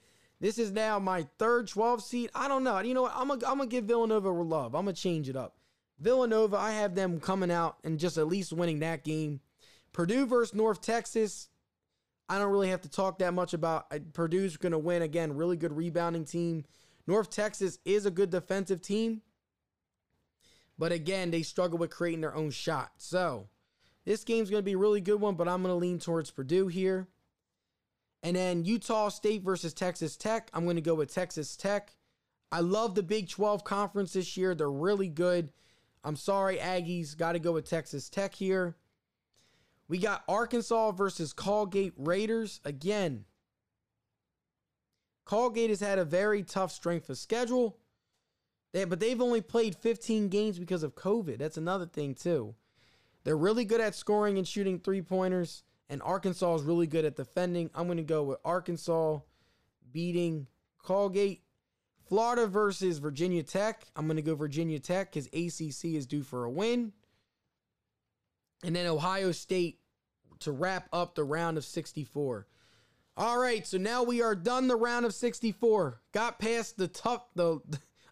[0.42, 2.30] This is now my third 12 seed.
[2.34, 2.76] I don't know.
[2.80, 3.12] You know what?
[3.14, 4.74] I'm going I'm to give Villanova love.
[4.74, 5.54] I'm going to change it up.
[6.00, 9.38] Villanova, I have them coming out and just at least winning that game.
[9.92, 11.48] Purdue versus North Texas.
[12.28, 13.86] I don't really have to talk that much about.
[14.14, 15.36] Purdue's going to win again.
[15.36, 16.64] Really good rebounding team.
[17.06, 19.22] North Texas is a good defensive team.
[20.78, 22.92] But again, they struggle with creating their own shot.
[22.98, 23.48] So
[24.04, 26.30] this game's going to be a really good one, but I'm going to lean towards
[26.30, 27.08] Purdue here.
[28.22, 30.48] And then Utah State versus Texas Tech.
[30.52, 31.96] I'm going to go with Texas Tech.
[32.50, 34.54] I love the Big 12 conference this year.
[34.54, 35.52] They're really good.
[36.04, 37.16] I'm sorry, Aggies.
[37.16, 38.76] Got to go with Texas Tech here.
[39.88, 42.60] We got Arkansas versus Colgate Raiders.
[42.64, 43.24] Again,
[45.24, 47.78] Colgate has had a very tough strength of schedule.
[48.72, 51.38] They, but they've only played 15 games because of COVID.
[51.38, 52.54] That's another thing, too.
[53.24, 57.16] They're really good at scoring and shooting three pointers and Arkansas is really good at
[57.16, 57.68] defending.
[57.74, 59.18] I'm going to go with Arkansas
[59.92, 60.46] beating
[60.78, 61.42] Colgate.
[62.08, 63.84] Florida versus Virginia Tech.
[63.94, 66.92] I'm going to go Virginia Tech because ACC is due for a win.
[68.64, 69.80] And then Ohio State
[70.40, 72.46] to wrap up the round of 64.
[73.18, 76.00] All right, so now we are done the round of 64.
[76.12, 77.60] Got past the tough the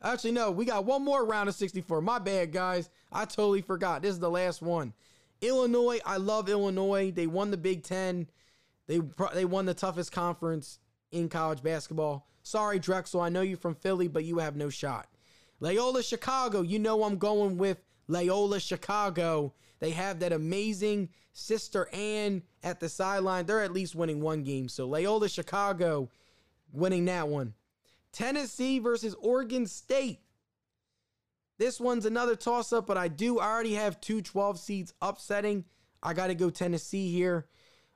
[0.02, 2.00] Actually no, we got one more round of 64.
[2.00, 2.88] My bad, guys.
[3.12, 4.02] I totally forgot.
[4.02, 4.94] This is the last one.
[5.40, 7.10] Illinois, I love Illinois.
[7.10, 8.28] They won the Big Ten.
[8.86, 9.00] They
[9.34, 10.78] they won the toughest conference
[11.12, 12.26] in college basketball.
[12.42, 13.20] Sorry, Drexel.
[13.20, 15.08] I know you're from Philly, but you have no shot.
[15.60, 19.52] Loyola Chicago, you know I'm going with Loyola Chicago.
[19.78, 23.46] They have that amazing sister Ann at the sideline.
[23.46, 24.68] They're at least winning one game.
[24.68, 26.10] So Loyola Chicago
[26.72, 27.54] winning that one.
[28.12, 30.20] Tennessee versus Oregon State.
[31.58, 35.64] This one's another toss up, but I do already have two 12 seeds upsetting.
[36.02, 37.46] I got to go Tennessee here.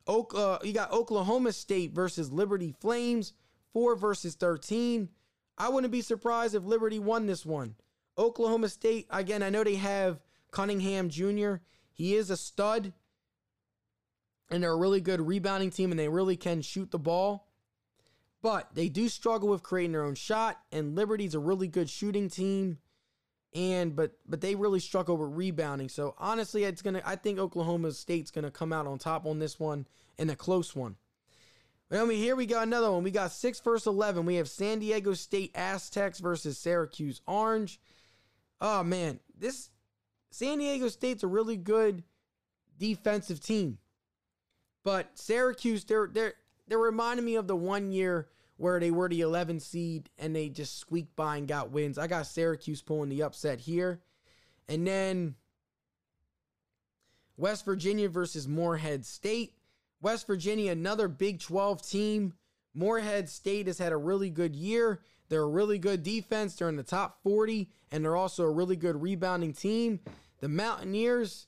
[0.07, 3.33] Oak, uh, you got Oklahoma State versus Liberty Flames,
[3.73, 5.09] 4 versus 13.
[5.57, 7.77] I wouldn't be surprised if Liberty won this one.
[8.19, 11.57] Oklahoma State, again, I know they have Cunningham Jr.,
[11.93, 12.93] he is a stud,
[14.51, 17.49] and they're a really good rebounding team, and they really can shoot the ball.
[18.45, 22.29] But they do struggle with creating their own shot, and Liberty's a really good shooting
[22.29, 22.77] team
[23.55, 25.89] and but but they really struggle with rebounding.
[25.89, 29.59] So honestly, it's gonna I think Oklahoma State's gonna come out on top on this
[29.59, 29.87] one
[30.19, 30.97] in a close one.
[31.91, 33.03] I mean, here we got another one.
[33.03, 34.27] We got six versus eleven.
[34.27, 37.81] We have San Diego State Aztecs versus Syracuse Orange.
[38.61, 39.71] Oh man, this
[40.31, 42.03] San Diego State's a really good
[42.77, 43.79] defensive team,
[44.83, 46.35] but Syracuse they're they're
[46.67, 50.49] they're reminding me of the one year where they were the 11 seed and they
[50.49, 51.99] just squeaked by and got wins.
[51.99, 54.01] I got Syracuse pulling the upset here.
[54.69, 55.35] And then
[57.37, 59.55] West Virginia versus Morehead State.
[60.01, 62.35] West Virginia, another Big 12 team.
[62.75, 65.01] Morehead State has had a really good year.
[65.29, 66.55] They're a really good defense.
[66.55, 70.01] They're in the top 40, and they're also a really good rebounding team.
[70.41, 71.47] The Mountaineers,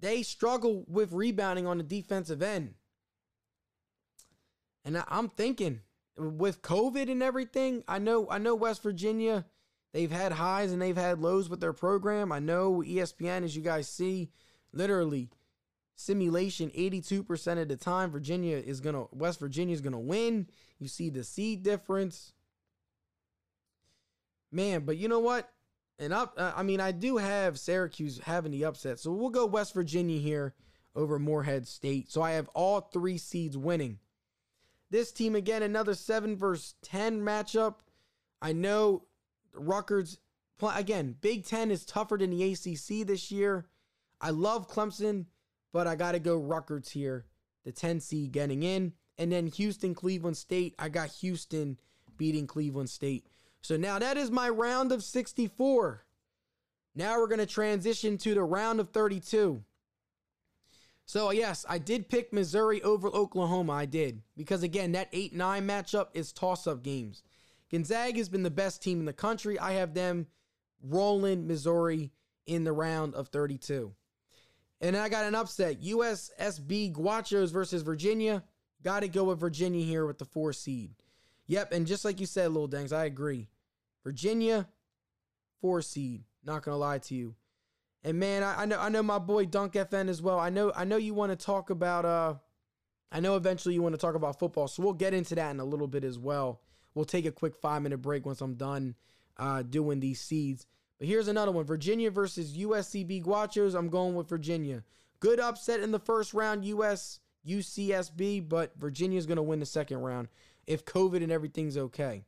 [0.00, 2.74] they struggle with rebounding on the defensive end.
[4.86, 5.80] And I'm thinking
[6.16, 9.44] with COVID and everything, I know I know West Virginia,
[9.92, 12.30] they've had highs and they've had lows with their program.
[12.30, 14.30] I know ESPN, as you guys see,
[14.72, 15.28] literally
[15.96, 20.46] simulation 82% of the time Virginia is going to West Virginia is going to win.
[20.78, 22.32] You see the seed difference.
[24.52, 25.50] Man, but you know what?
[25.98, 29.00] And up I mean, I do have Syracuse having the upset.
[29.00, 30.54] So we'll go West Virginia here
[30.94, 32.08] over Morehead State.
[32.08, 33.98] So I have all three seeds winning.
[34.90, 37.76] This team, again, another 7 versus 10 matchup.
[38.40, 39.04] I know
[39.54, 40.18] Rutgers,
[40.62, 43.66] again, Big Ten is tougher than the ACC this year.
[44.20, 45.26] I love Clemson,
[45.72, 47.26] but I got to go Rutgers here.
[47.64, 48.92] The 10 seed getting in.
[49.18, 50.74] And then Houston, Cleveland State.
[50.78, 51.78] I got Houston
[52.16, 53.26] beating Cleveland State.
[53.62, 56.04] So now that is my round of 64.
[56.94, 59.62] Now we're going to transition to the round of 32.
[61.06, 63.72] So, yes, I did pick Missouri over Oklahoma.
[63.72, 64.22] I did.
[64.36, 67.22] Because, again, that 8 9 matchup is toss up games.
[67.70, 69.58] Gonzaga has been the best team in the country.
[69.58, 70.26] I have them
[70.82, 72.12] rolling Missouri
[72.46, 73.92] in the round of 32.
[74.80, 78.42] And I got an upset USSB Gauchos versus Virginia.
[78.82, 80.90] Got to go with Virginia here with the four seed.
[81.46, 83.48] Yep, and just like you said, little dangs, I agree.
[84.02, 84.68] Virginia,
[85.60, 86.24] four seed.
[86.44, 87.34] Not gonna lie to you.
[88.06, 90.38] And man, I, I know I know my boy Dunk FN as well.
[90.38, 92.34] I know I know you want to talk about uh
[93.10, 95.58] I know eventually you want to talk about football, so we'll get into that in
[95.58, 96.60] a little bit as well.
[96.94, 98.94] We'll take a quick five minute break once I'm done
[99.38, 100.66] uh, doing these seeds.
[100.98, 103.74] But here's another one Virginia versus USCB Gauchos.
[103.74, 104.84] I'm going with Virginia.
[105.18, 109.98] Good upset in the first round, US UCSB, but Virginia's going to win the second
[109.98, 110.28] round
[110.68, 112.22] if COVID and everything's okay.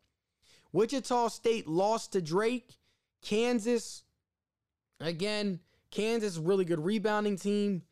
[0.73, 2.79] Wichita State lost to Drake.
[3.23, 4.03] Kansas,
[5.01, 7.83] again, Kansas, really good rebounding team.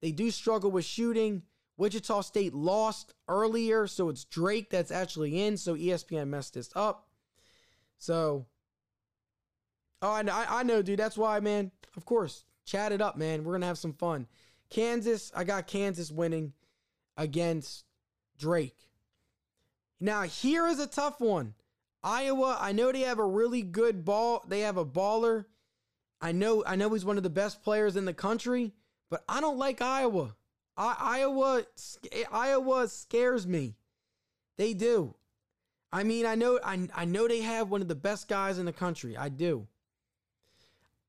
[0.00, 1.42] They do struggle with shooting.
[1.76, 5.56] Wichita State lost earlier, so it's Drake that's actually in.
[5.56, 7.08] So ESPN messed this up.
[7.98, 8.46] So,
[10.02, 10.98] oh, I know, I know, dude.
[10.98, 11.70] That's why, man.
[11.96, 13.44] Of course, chat it up, man.
[13.44, 14.26] We're gonna have some fun.
[14.68, 16.52] Kansas, I got Kansas winning
[17.16, 17.84] against
[18.38, 18.90] Drake.
[20.00, 21.54] Now, here is a tough one.
[22.02, 24.44] Iowa, I know they have a really good ball.
[24.46, 25.46] They have a baller.
[26.20, 28.72] I know, I know he's one of the best players in the country,
[29.10, 30.34] but I don't like Iowa.
[30.76, 31.64] I, Iowa,
[32.32, 33.76] Iowa scares me.
[34.56, 35.14] They do.
[35.92, 38.66] I mean, I know, I, I know they have one of the best guys in
[38.66, 39.16] the country.
[39.16, 39.66] I do.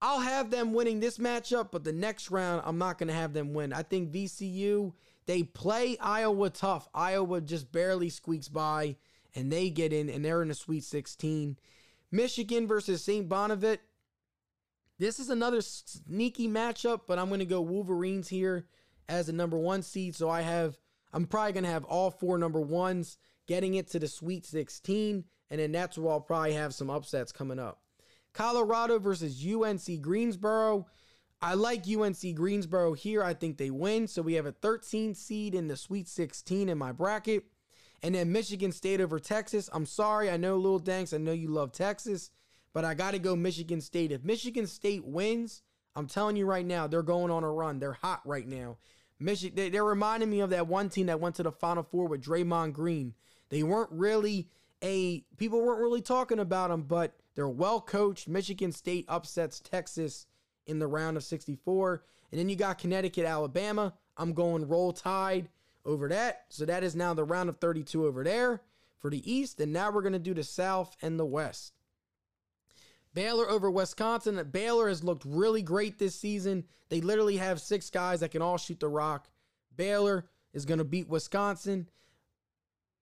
[0.01, 3.33] I'll have them winning this matchup, but the next round, I'm not going to have
[3.33, 3.73] them win.
[3.73, 4.93] I think VCU,
[5.25, 6.87] they play Iowa tough.
[6.93, 8.97] Iowa just barely squeaks by,
[9.33, 11.57] and they get in, and they're in the Sweet 16.
[12.11, 13.27] Michigan versus St.
[13.27, 13.79] Bonavit.
[14.99, 18.65] This is another sneaky matchup, but I'm going to go Wolverines here
[19.07, 20.15] as the number one seed.
[20.15, 20.77] So I have,
[21.13, 25.23] I'm probably going to have all four number ones getting it to the Sweet 16.
[25.49, 27.81] And then that's where I'll probably have some upsets coming up.
[28.33, 30.87] Colorado versus UNC Greensboro.
[31.41, 33.23] I like UNC Greensboro here.
[33.23, 34.07] I think they win.
[34.07, 37.43] So we have a 13 seed in the Sweet 16 in my bracket.
[38.01, 39.69] And then Michigan State over Texas.
[39.71, 40.29] I'm sorry.
[40.29, 41.13] I know Little Danks.
[41.13, 42.31] I know you love Texas.
[42.77, 44.11] But I got to go Michigan State.
[44.11, 45.63] If Michigan State wins,
[45.95, 47.79] I'm telling you right now, they're going on a run.
[47.79, 48.77] They're hot right now.
[49.19, 52.07] Michigan, they, they're reminding me of that one team that went to the Final Four
[52.07, 53.15] with Draymond Green.
[53.49, 54.49] They weren't really
[54.83, 58.27] a people weren't really talking about them, but they're well coached.
[58.27, 60.27] Michigan State upsets Texas
[60.67, 63.95] in the round of 64, and then you got Connecticut, Alabama.
[64.17, 65.49] I'm going roll tide
[65.83, 66.45] over that.
[66.49, 68.61] So that is now the round of 32 over there
[68.99, 71.73] for the East, and now we're gonna do the South and the West.
[73.17, 74.47] Baylor over Wisconsin.
[74.51, 76.65] Baylor has looked really great this season.
[76.89, 79.27] They literally have six guys that can all shoot the rock.
[79.75, 81.89] Baylor is going to beat Wisconsin.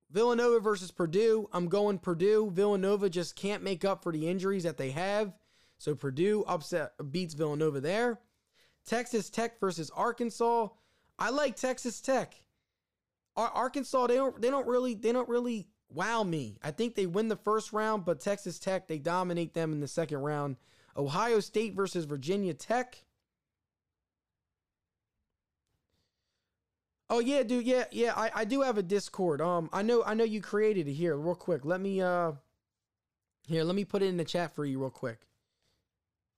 [0.09, 1.49] Villanova versus Purdue.
[1.51, 2.49] I'm going Purdue.
[2.49, 5.33] Villanova just can't make up for the injuries that they have.
[5.79, 8.21] So Purdue upset beats Villanova there.
[8.85, 10.69] Texas Tech versus Arkansas.
[11.19, 12.41] I like Texas Tech.
[13.35, 16.57] Arkansas they don't they don't really they don't really wow me.
[16.61, 19.87] I think they win the first round, but Texas Tech, they dominate them in the
[19.87, 20.57] second round.
[20.95, 23.03] Ohio State versus Virginia Tech.
[27.09, 27.65] Oh yeah, dude.
[27.65, 28.13] Yeah, yeah.
[28.15, 29.41] I, I do have a Discord.
[29.41, 31.15] Um, I know I know you created it here.
[31.15, 32.33] Real quick, let me uh,
[33.47, 35.19] here let me put it in the chat for you real quick.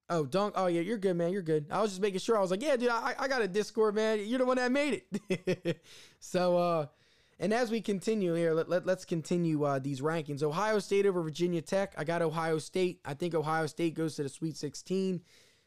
[0.09, 0.53] Oh, dunk.
[0.57, 1.31] Oh yeah, you're good, man.
[1.31, 1.67] You're good.
[1.71, 2.37] I was just making sure.
[2.37, 2.89] I was like, yeah, dude.
[2.89, 4.19] I I got a Discord, man.
[4.25, 5.81] You're the one that made it.
[6.19, 6.85] so uh,
[7.39, 10.41] and as we continue here, let, let, us continue uh, these rankings.
[10.41, 11.93] Ohio State over Virginia Tech.
[11.97, 12.99] I got Ohio State.
[13.05, 15.21] I think Ohio State goes to the Sweet 16.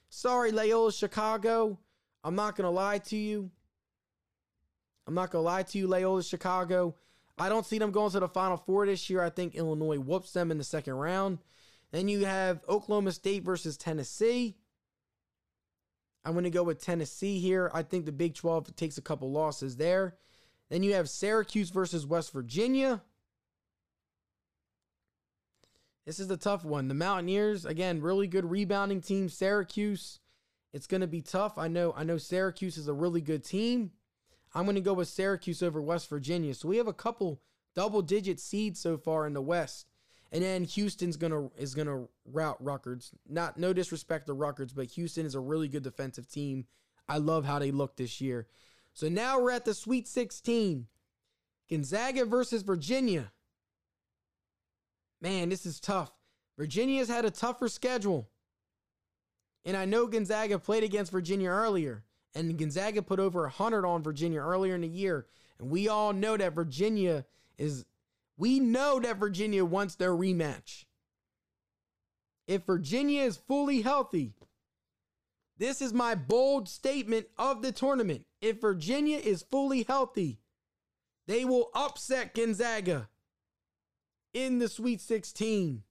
[0.09, 1.79] Sorry, Loyola Chicago.
[2.25, 3.51] I'm not going to lie to you.
[5.07, 6.97] I'm not going to lie to you, Loyola Chicago.
[7.39, 9.23] I don't see them going to the Final Four this year.
[9.23, 11.39] I think Illinois whoops them in the second round.
[11.93, 14.57] Then you have Oklahoma State versus Tennessee.
[16.25, 17.71] I'm going to go with Tennessee here.
[17.73, 20.17] I think the Big 12 takes a couple losses there.
[20.71, 23.03] Then you have Syracuse versus West Virginia.
[26.07, 26.89] This is the tough one.
[26.89, 29.29] The Mountaineers, again, really good rebounding team.
[29.29, 30.21] Syracuse,
[30.73, 31.59] it's going to be tough.
[31.59, 33.91] I know I know Syracuse is a really good team.
[34.55, 36.55] I'm going to go with Syracuse over West Virginia.
[36.55, 37.41] So we have a couple
[37.75, 39.87] double digit seeds so far in the West.
[40.33, 43.12] And then Houston's gonna is gonna route Rutgers.
[43.29, 46.66] Not no disrespect to Rutgers, but Houston is a really good defensive team.
[47.09, 48.47] I love how they look this year.
[48.95, 50.86] So now we're at the Sweet 16.
[51.70, 53.32] Gonzaga versus Virginia.
[55.20, 56.11] Man, this is tough.
[56.59, 58.28] Virginia's had a tougher schedule.
[59.64, 62.05] And I know Gonzaga played against Virginia earlier.
[62.34, 65.26] And Gonzaga put over 100 on Virginia earlier in the year.
[65.59, 67.24] And we all know that Virginia
[67.59, 67.84] is,
[68.36, 70.84] we know that Virginia wants their rematch.
[72.47, 74.32] If Virginia is fully healthy,
[75.61, 78.27] this is my bold statement of the tournament.
[78.41, 80.41] If Virginia is fully healthy,
[81.29, 83.09] they will upset Gonzaga.
[84.33, 85.83] in the Sweet 16.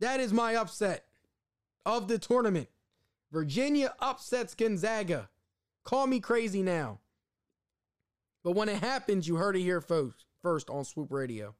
[0.00, 1.04] That is my upset
[1.84, 2.68] of the tournament.
[3.32, 5.28] Virginia upsets Gonzaga.
[5.84, 7.00] Call me crazy now.
[8.44, 11.54] But when it happens, you heard it here first, first on Swoop Radio.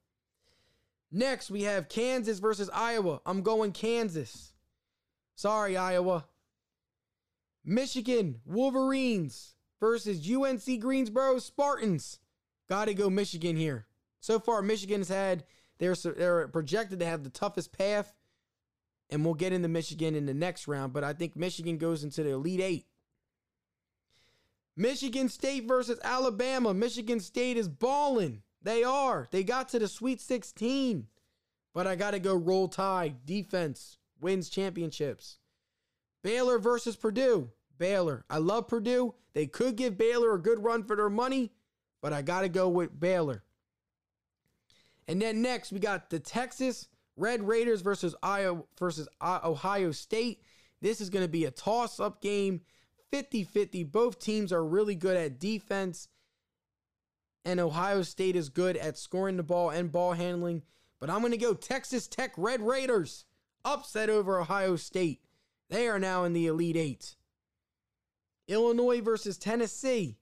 [1.12, 3.21] Next, we have Kansas versus Iowa.
[3.27, 4.53] I'm going Kansas.
[5.35, 6.27] Sorry, Iowa.
[7.64, 12.18] Michigan Wolverines versus UNC Greensboro Spartans.
[12.68, 13.86] Got to go Michigan here.
[14.20, 15.44] So far, Michigan's had
[15.78, 18.14] they're they're projected to have the toughest path,
[19.08, 20.92] and we'll get into Michigan in the next round.
[20.92, 22.86] But I think Michigan goes into the Elite Eight.
[24.76, 26.72] Michigan State versus Alabama.
[26.72, 28.42] Michigan State is balling.
[28.62, 29.26] They are.
[29.30, 31.06] They got to the Sweet 16.
[31.72, 33.24] But I got to go roll tide.
[33.24, 35.38] Defense wins championships.
[36.23, 37.51] Baylor versus Purdue.
[37.79, 38.25] Baylor.
[38.29, 39.14] I love Purdue.
[39.33, 41.53] They could give Baylor a good run for their money,
[42.03, 43.43] but I got to go with Baylor.
[45.09, 50.43] And then next, we got the Texas Red Raiders versus Iowa versus Ohio State.
[50.81, 52.61] This is going to be a toss-up game,
[53.12, 53.91] 50-50.
[53.91, 56.09] Both teams are really good at defense,
[57.45, 60.62] and Ohio State is good at scoring the ball and ball handling.
[60.99, 63.25] But I'm going to go Texas Tech Red Raiders
[63.64, 65.23] upset over Ohio State.
[65.71, 67.14] They are now in the Elite Eight.
[68.49, 70.18] Illinois versus Tennessee.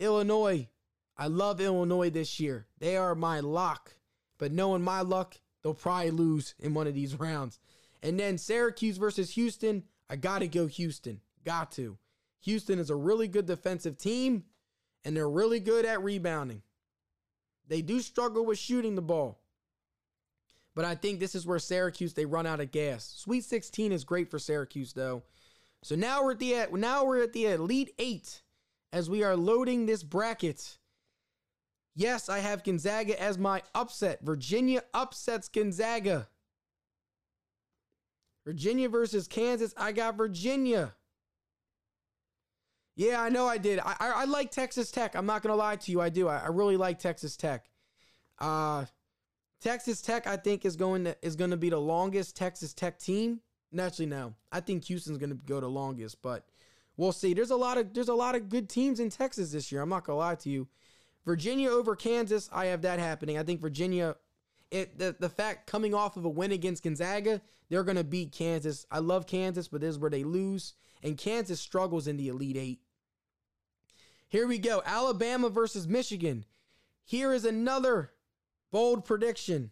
[0.00, 0.68] Illinois.
[1.16, 2.66] I love Illinois this year.
[2.78, 3.94] They are my lock.
[4.38, 7.60] But knowing my luck, they'll probably lose in one of these rounds.
[8.02, 9.84] And then Syracuse versus Houston.
[10.08, 11.20] I got to go Houston.
[11.44, 11.96] Got to.
[12.40, 14.44] Houston is a really good defensive team,
[15.04, 16.62] and they're really good at rebounding.
[17.68, 19.39] They do struggle with shooting the ball.
[20.74, 23.12] But I think this is where Syracuse they run out of gas.
[23.16, 25.22] Sweet 16 is great for Syracuse though.
[25.82, 28.42] So now we're at the now we're at the Elite 8
[28.92, 30.78] as we are loading this bracket.
[31.96, 34.20] Yes, I have Gonzaga as my upset.
[34.22, 36.28] Virginia upsets Gonzaga.
[38.46, 39.74] Virginia versus Kansas.
[39.76, 40.94] I got Virginia.
[42.96, 43.78] Yeah, I know I did.
[43.80, 45.14] I, I, I like Texas Tech.
[45.14, 46.00] I'm not gonna lie to you.
[46.00, 46.28] I do.
[46.28, 47.68] I, I really like Texas Tech.
[48.38, 48.84] Uh
[49.60, 52.98] Texas Tech, I think, is going to is going to be the longest Texas Tech
[52.98, 53.40] team.
[53.72, 56.44] Naturally, no, I think Houston's going to go the longest, but
[57.00, 57.34] we'll see.
[57.34, 59.80] There's a lot of there's a lot of good teams in Texas this year.
[59.80, 60.68] I'm not gonna lie to you.
[61.24, 63.38] Virginia over Kansas, I have that happening.
[63.38, 64.16] I think Virginia,
[64.70, 68.86] it the, the fact coming off of a win against Gonzaga, they're gonna beat Kansas.
[68.90, 72.56] I love Kansas, but this is where they lose, and Kansas struggles in the Elite
[72.56, 72.80] Eight.
[74.28, 76.44] Here we go, Alabama versus Michigan.
[77.04, 78.12] Here is another
[78.70, 79.70] Bold prediction.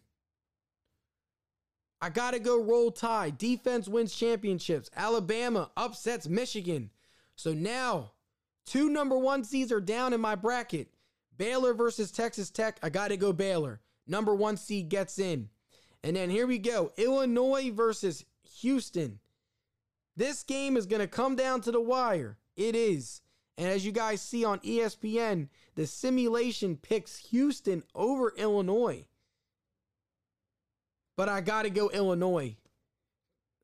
[2.01, 3.39] I got to go roll tide.
[3.39, 4.91] Defense wins championships.
[4.97, 6.91] Alabama upsets Michigan.
[7.35, 8.13] So now,
[8.67, 10.89] two number one seeds are down in my bracket.
[11.37, 12.79] Baylor versus Texas Tech.
[12.83, 13.81] I got to go Baylor.
[14.07, 15.49] Number one seed gets in.
[16.03, 18.25] And then here we go Illinois versus
[18.61, 19.19] Houston.
[20.17, 22.39] This game is going to come down to the wire.
[22.57, 23.21] It is.
[23.59, 29.07] And as you guys see on ESPN, the simulation picks Houston over Illinois.
[31.17, 32.57] But I got to go Illinois.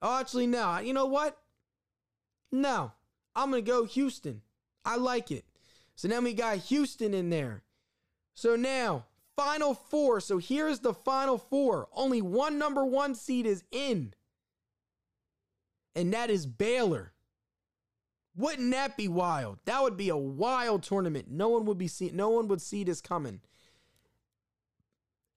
[0.03, 0.79] Oh, actually, no.
[0.79, 1.39] You know what?
[2.51, 2.91] No.
[3.37, 4.43] I'm going to go Houston.
[4.85, 5.45] I like it.
[5.95, 7.63] So now we got Houston in there.
[8.35, 9.05] So now,
[9.37, 10.19] final four.
[10.19, 11.87] So here's the final four.
[11.95, 14.13] Only one number one seed is in.
[15.95, 17.14] And that is Baylor.
[18.37, 19.59] Wouldn't that be wild?
[19.65, 21.31] That would be a wild tournament.
[21.31, 23.41] No one would be see no one would see this coming.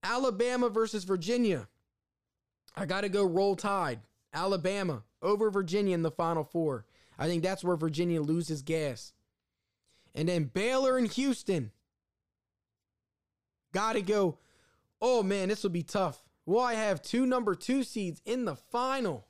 [0.03, 1.67] Alabama versus Virginia.
[2.75, 3.99] I got to go roll tide.
[4.33, 6.85] Alabama over Virginia in the final 4.
[7.17, 9.13] I think that's where Virginia loses gas.
[10.13, 11.71] And then Baylor and Houston.
[13.73, 14.37] Got to go.
[15.01, 16.23] Oh man, this will be tough.
[16.45, 19.27] Well, I have two number 2 seeds in the final?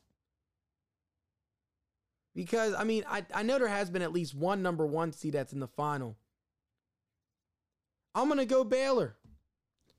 [2.38, 5.34] Because, I mean, I, I know there has been at least one number one seed
[5.34, 6.16] that's in the final.
[8.14, 9.16] I'm going to go Baylor.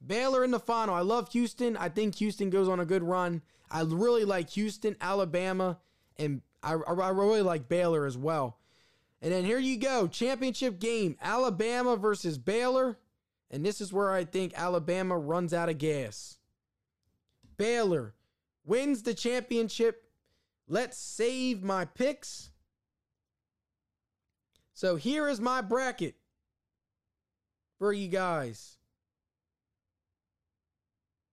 [0.06, 0.94] Baylor in the final.
[0.94, 1.76] I love Houston.
[1.76, 3.42] I think Houston goes on a good run.
[3.72, 5.80] I really like Houston, Alabama,
[6.16, 8.60] and I, I really like Baylor as well.
[9.20, 13.00] And then here you go championship game Alabama versus Baylor.
[13.50, 16.38] And this is where I think Alabama runs out of gas.
[17.56, 18.14] Baylor
[18.64, 20.04] wins the championship
[20.68, 22.50] Let's save my picks.
[24.74, 26.14] So here is my bracket
[27.78, 28.76] for you guys.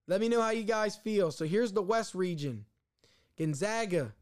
[0.07, 1.31] Let me know how you guys feel.
[1.31, 2.65] So here's the West region
[3.37, 4.13] Gonzaga.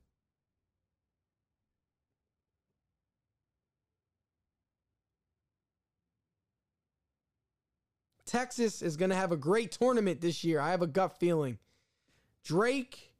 [8.25, 10.59] Texas is going to have a great tournament this year.
[10.59, 11.59] I have a gut feeling.
[12.43, 13.12] Drake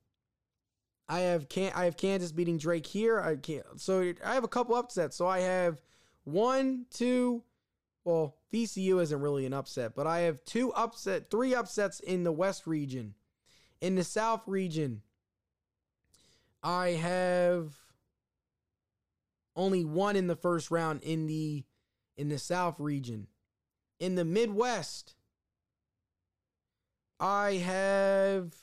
[1.08, 3.20] I have can I have Kansas beating Drake here.
[3.20, 5.18] I can't so I have a couple upsets.
[5.18, 5.82] So I have
[6.24, 7.44] one, two,
[8.06, 12.32] well, VCU isn't really an upset, but I have two upset, three upsets in the
[12.32, 13.16] West region.
[13.82, 15.02] In the South region,
[16.62, 17.76] I have
[19.56, 21.66] only one in the first round in the
[22.16, 23.28] in the South region.
[24.00, 25.16] In the Midwest,
[27.20, 28.54] I have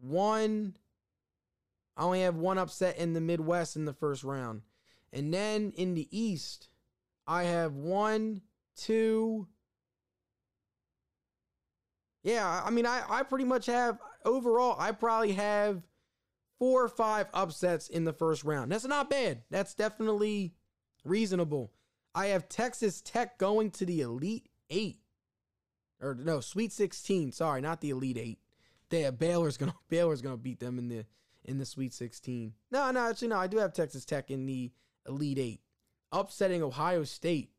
[0.00, 0.76] one
[1.98, 4.62] I only have one upset in the Midwest in the first round.
[5.12, 6.68] And then in the East,
[7.26, 8.42] I have one,
[8.76, 9.48] two.
[12.22, 15.82] Yeah, I mean, I, I pretty much have, overall, I probably have
[16.60, 18.70] four or five upsets in the first round.
[18.70, 19.42] That's not bad.
[19.50, 20.54] That's definitely
[21.04, 21.72] reasonable.
[22.14, 25.00] I have Texas Tech going to the Elite Eight.
[26.00, 27.32] Or no, Sweet 16.
[27.32, 28.38] Sorry, not the Elite Eight.
[28.88, 31.04] They have Baylor's gonna Baylor's gonna beat them in the
[31.48, 32.52] in the Sweet 16.
[32.70, 33.38] No, no, actually, no.
[33.38, 34.70] I do have Texas Tech in the
[35.08, 35.60] Elite Eight,
[36.12, 37.50] upsetting Ohio State.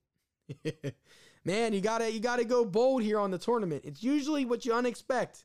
[1.45, 3.83] Man, you gotta you gotta go bold here on the tournament.
[3.85, 5.43] It's usually what you unexpect.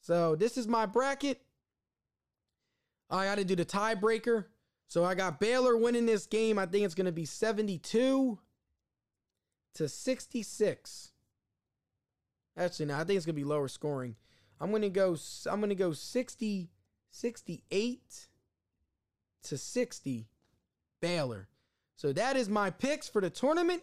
[0.00, 1.40] So this is my bracket.
[3.10, 4.46] I got to do the tiebreaker.
[4.88, 6.58] So I got Baylor winning this game.
[6.58, 8.38] I think it's to be 72
[9.74, 11.12] to 66.
[12.56, 14.16] Actually, no, I think it's to be lower scoring.
[14.60, 15.16] I'm to go
[15.50, 16.70] I'm to go 60
[17.16, 18.28] 68
[19.44, 20.28] to 60
[21.00, 21.48] Baylor.
[21.96, 23.82] So that is my picks for the tournament.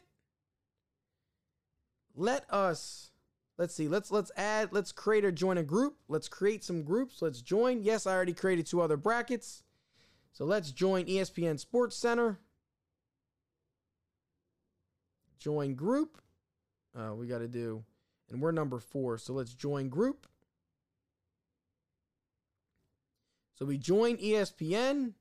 [2.15, 3.09] Let us
[3.57, 3.87] let's see.
[3.87, 5.97] Let's let's add let's create or join a group.
[6.07, 7.23] Let's create some groups.
[7.23, 7.81] Let's join.
[7.81, 9.63] Yes, I already created two other brackets.
[10.31, 12.39] So let's join ESPN Sports Center.
[15.39, 16.21] Join group.
[16.95, 17.83] Uh, we got to do,
[18.29, 19.17] and we're number four.
[19.17, 20.27] So let's join group.
[23.53, 25.13] So we join ESPN.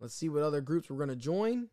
[0.00, 1.68] Let's see what other groups we're going to join.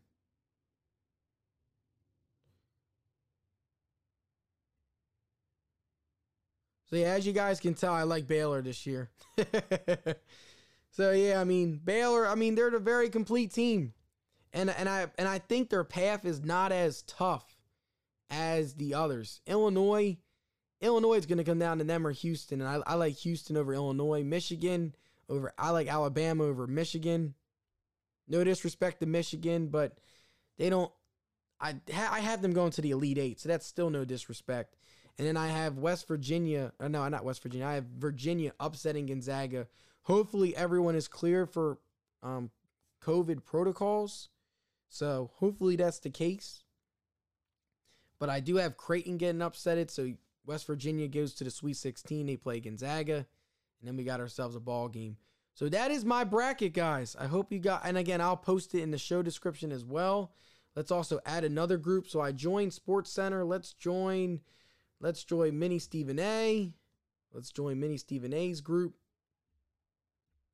[6.90, 9.10] So yeah, as you guys can tell, I like Baylor this year.
[10.90, 12.26] so yeah, I mean Baylor.
[12.26, 13.92] I mean they're a very complete team,
[14.54, 17.44] and and I and I think their path is not as tough
[18.30, 19.42] as the others.
[19.46, 20.16] Illinois,
[20.80, 23.58] Illinois is going to come down to them or Houston, and I, I like Houston
[23.58, 24.22] over Illinois.
[24.22, 24.94] Michigan,
[25.28, 27.34] over I like Alabama over Michigan.
[28.26, 29.98] No disrespect to Michigan, but
[30.58, 30.92] they don't.
[31.60, 34.76] I ha, I have them going to the Elite Eight, so that's still no disrespect.
[35.18, 36.72] And then I have West Virginia.
[36.78, 37.66] Uh, no, not West Virginia.
[37.66, 39.66] I have Virginia upsetting Gonzaga.
[40.02, 41.78] Hopefully, everyone is clear for
[42.22, 42.50] um,
[43.02, 44.28] COVID protocols.
[44.88, 46.62] So hopefully that's the case.
[48.18, 49.90] But I do have Creighton getting upsetted.
[49.90, 50.12] So
[50.46, 52.26] West Virginia goes to the Sweet 16.
[52.26, 53.26] They play Gonzaga
[53.80, 55.16] and then we got ourselves a ball game.
[55.54, 57.16] So that is my bracket, guys.
[57.18, 60.32] I hope you got, and again, I'll post it in the show description as well.
[60.76, 62.06] Let's also add another group.
[62.06, 63.44] So I joined Sports Center.
[63.44, 64.40] Let's join,
[65.00, 66.72] let's join Mini Stephen A.
[67.32, 68.94] Let's join Mini Stephen A's group.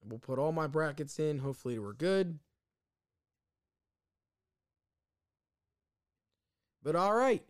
[0.07, 1.39] We'll put all my brackets in.
[1.39, 2.39] Hopefully we're good.
[6.83, 7.43] But all right,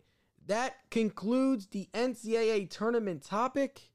[0.47, 3.91] that concludes the NCAA tournament topic.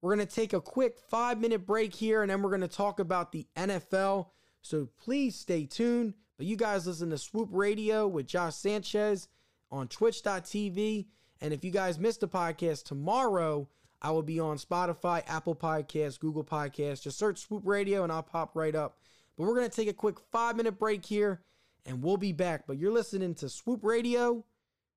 [0.00, 2.68] We're going to take a quick five minute break here and then we're going to
[2.68, 4.28] talk about the NFL.
[4.62, 6.14] So please stay tuned.
[6.36, 9.28] But you guys listen to Swoop Radio with Josh Sanchez
[9.70, 11.06] on twitch.tv.
[11.42, 13.68] And if you guys missed the podcast tomorrow,
[14.00, 17.02] I will be on Spotify, Apple Podcasts, Google Podcasts.
[17.02, 18.96] Just search Swoop Radio and I'll pop right up.
[19.36, 21.42] But we're going to take a quick five minute break here
[21.84, 22.66] and we'll be back.
[22.66, 24.44] But you're listening to Swoop Radio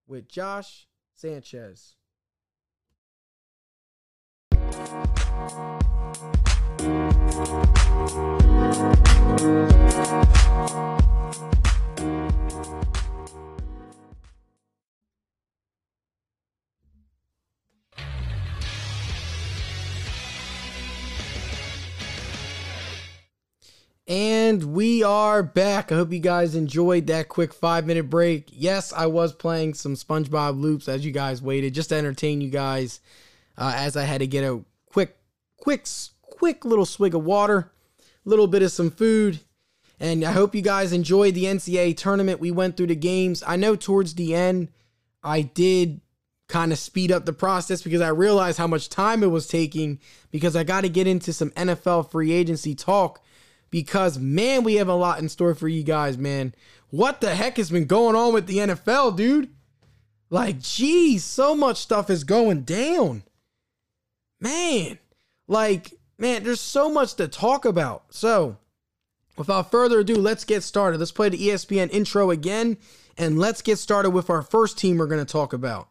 [0.07, 1.95] with Josh Sanchez.
[24.05, 25.91] And we are back.
[25.91, 28.49] I hope you guys enjoyed that quick five minute break.
[28.51, 32.49] Yes, I was playing some SpongeBob loops as you guys waited, just to entertain you
[32.49, 32.99] guys
[33.57, 34.63] uh, as I had to get a
[35.63, 35.87] quick,
[36.21, 37.71] quick, little swig of water,
[38.25, 39.39] little bit of some food.
[39.97, 42.41] And I hope you guys enjoyed the NCAA tournament.
[42.41, 43.41] We went through the games.
[43.47, 44.67] I know towards the end,
[45.23, 46.01] I did
[46.49, 50.01] kind of speed up the process because I realized how much time it was taking
[50.31, 53.23] because I got to get into some NFL free agency talk
[53.69, 56.53] because man, we have a lot in store for you guys, man.
[56.89, 59.49] What the heck has been going on with the NFL, dude?
[60.29, 63.23] Like, geez, so much stuff is going down.
[64.41, 64.99] Man,
[65.47, 68.05] like, man, there's so much to talk about.
[68.09, 68.57] So,
[69.37, 70.99] without further ado, let's get started.
[70.99, 72.77] Let's play the ESPN intro again,
[73.17, 75.89] and let's get started with our first team we're going to talk about.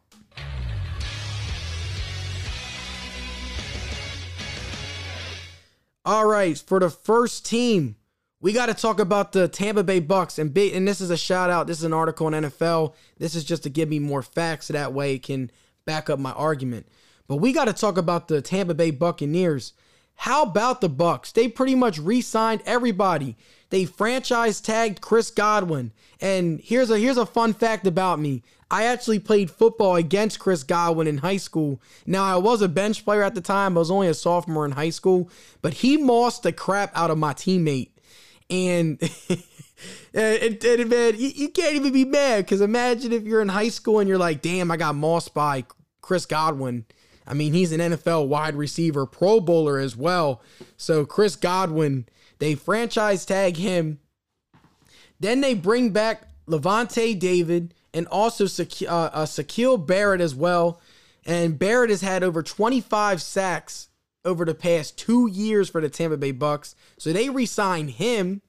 [6.05, 7.95] All right, for the first team,
[8.41, 11.15] we got to talk about the Tampa Bay Bucks and big, and this is a
[11.15, 11.65] shout out.
[11.65, 12.93] This is an article on NFL.
[13.17, 15.49] This is just to give me more facts so that way it can
[15.85, 16.87] back up my argument.
[17.27, 19.73] But we got to talk about the Tampa Bay Buccaneers.
[20.15, 21.31] How about the Bucks?
[21.31, 23.35] They pretty much re-signed everybody.
[23.69, 25.91] They franchise tagged Chris Godwin.
[26.21, 28.43] And here's a here's a fun fact about me.
[28.69, 31.81] I actually played football against Chris Godwin in high school.
[32.05, 33.77] Now I was a bench player at the time.
[33.77, 35.29] I was only a sophomore in high school,
[35.61, 37.91] but he mossed the crap out of my teammate.
[38.49, 39.01] And
[40.13, 43.69] and, and, man, you, you can't even be mad because imagine if you're in high
[43.69, 45.65] school and you're like, damn, I got mossed by
[46.01, 46.85] Chris Godwin.
[47.27, 50.41] I mean, he's an NFL wide receiver, Pro Bowler as well.
[50.77, 52.05] So Chris Godwin,
[52.39, 53.99] they franchise tag him.
[55.19, 60.81] Then they bring back Lavonte David and also Sha- uh, uh, Barrett as well.
[61.25, 63.87] And Barrett has had over 25 sacks
[64.25, 66.75] over the past two years for the Tampa Bay Bucks.
[66.97, 68.41] So they re-signed him.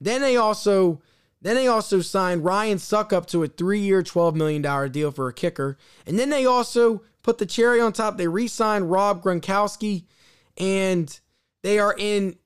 [0.00, 1.00] Then they also
[1.42, 5.76] then they also signed Ryan Succop to a three-year, $12 million deal for a kicker.
[6.06, 8.16] And then they also put the cherry on top.
[8.16, 10.04] They re-signed Rob Gronkowski,
[10.58, 11.18] and
[11.62, 12.36] they are in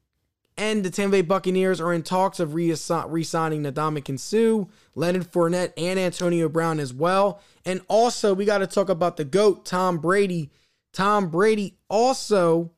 [0.59, 5.73] and the Tampa Bay Buccaneers are in talks of re signing Ndamukong Suh, Leonard Fournette,
[5.77, 7.43] and Antonio Brown as well.
[7.65, 10.51] And also, we got to talk about the GOAT, Tom Brady.
[10.93, 12.73] Tom Brady also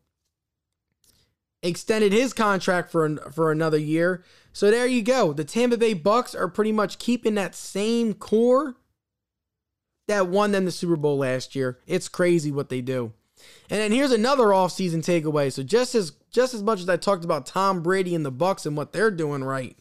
[1.63, 4.25] extended his contract for, for another year.
[4.53, 5.33] So there you go.
[5.33, 8.75] The Tampa Bay Bucks are pretty much keeping that same core
[10.09, 11.79] that won them the Super Bowl last year.
[11.87, 13.13] It's crazy what they do.
[13.71, 15.53] And then here's another offseason takeaway.
[15.53, 18.67] So just as just as much as I talked about Tom Brady and the Bucks
[18.67, 19.77] and what they're doing right,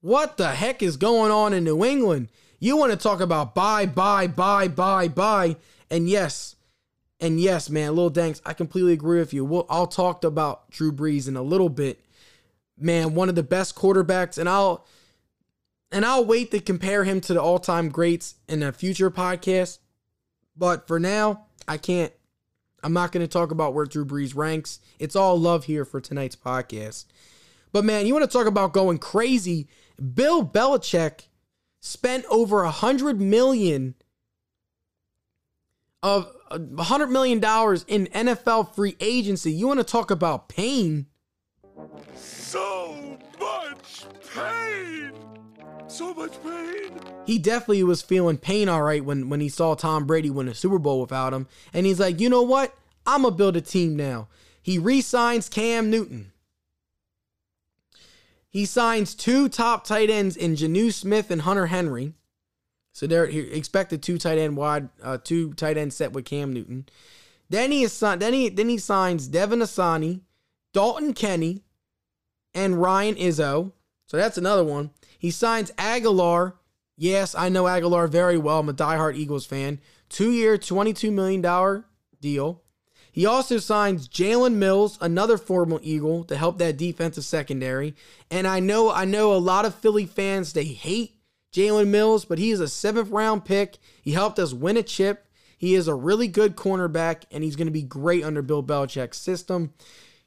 [0.00, 2.28] what the heck is going on in New England?
[2.58, 5.56] You want to talk about buy, buy, buy, buy, buy,
[5.90, 6.56] and yes,
[7.18, 9.44] and yes, man, Lil Danks, I completely agree with you.
[9.44, 12.00] We'll, I'll talk about Drew Brees in a little bit.
[12.78, 14.86] Man, one of the best quarterbacks, and I'll
[15.92, 19.78] and I'll wait to compare him to the all-time greats in a future podcast.
[20.56, 22.12] But for now, I can't
[22.82, 24.80] I'm not going to talk about where Drew Brees ranks.
[24.98, 27.06] It's all love here for tonight's podcast.
[27.72, 29.68] But man, you want to talk about going crazy?
[30.14, 31.26] Bill Belichick
[31.80, 33.94] spent over a hundred million
[36.02, 39.52] of a hundred million dollars in NFL free agency.
[39.52, 41.06] You want to talk about pain?
[42.14, 45.12] So much pain.
[45.90, 46.92] So much pain.
[47.26, 50.54] he definitely was feeling pain all right when when he saw Tom Brady win a
[50.54, 51.48] Super Bowl without him.
[51.72, 52.74] And he's like, you know what?
[53.06, 54.28] I'm gonna build a team now.
[54.62, 56.30] He re-signs Cam Newton.
[58.48, 62.14] He signs two top tight ends in Jonnu Smith and Hunter Henry.
[62.92, 66.52] So they're he expected two tight end wide, uh, two tight end set with Cam
[66.52, 66.86] Newton.
[67.48, 70.20] Then he is then he then he signs Devin Asiasi,
[70.72, 71.62] Dalton Kenny,
[72.54, 73.72] and Ryan Izzo.
[74.06, 74.90] So that's another one.
[75.20, 76.54] He signs Agholor.
[76.96, 78.60] Yes, I know Agholor very well.
[78.60, 79.80] I'm a diehard Eagles fan.
[80.08, 81.84] Two year, $22 million
[82.20, 82.62] deal.
[83.12, 87.94] He also signs Jalen Mills, another former Eagle, to help that defensive secondary.
[88.30, 91.16] And I know, I know a lot of Philly fans, they hate
[91.52, 93.76] Jalen Mills, but he is a seventh round pick.
[94.00, 95.26] He helped us win a chip.
[95.58, 99.18] He is a really good cornerback, and he's going to be great under Bill Belichick's
[99.18, 99.74] system.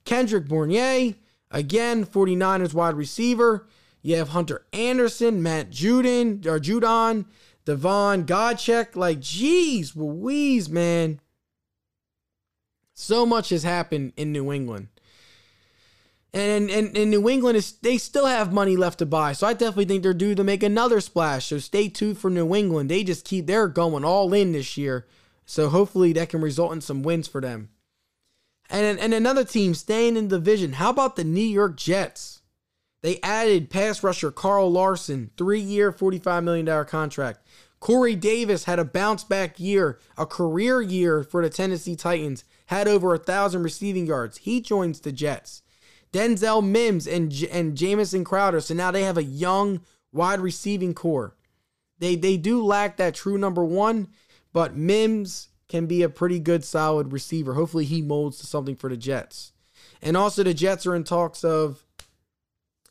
[0.06, 1.16] Kendrick Bournier,
[1.50, 3.68] again, 49ers wide receiver.
[4.04, 7.26] You have Hunter Anderson, Matt Judon, or Judon,
[7.66, 8.95] Devon Godcheck.
[8.95, 11.22] Like, geez, Louise, man.
[12.93, 14.89] So much has happened in New England.
[16.34, 19.34] And and, and New England is they still have money left to buy.
[19.34, 21.47] So I definitely think they're due to make another splash.
[21.47, 22.89] So stay tuned for New England.
[22.89, 25.08] They just keep they're going all in this year.
[25.45, 27.70] So hopefully that can result in some wins for them.
[28.70, 30.74] And and another team staying in the division.
[30.74, 32.41] How about the New York Jets?
[33.04, 37.45] They added pass rusher Carl Lawson, three year, $45 million contract.
[37.82, 42.88] Corey Davis had a bounce back year, a career year for the Tennessee Titans, had
[42.88, 44.38] over a thousand receiving yards.
[44.38, 45.64] He joins the Jets.
[46.14, 48.62] Denzel Mims and, J- and Jamison Crowder.
[48.62, 49.82] So now they have a young
[50.14, 51.36] wide receiving core.
[51.99, 54.08] They, they do lack that true number one,
[54.54, 57.56] but Mims can be a pretty good, solid receiver.
[57.56, 59.51] Hopefully, he molds to something for the Jets.
[60.01, 61.82] And also, the Jets are in talks of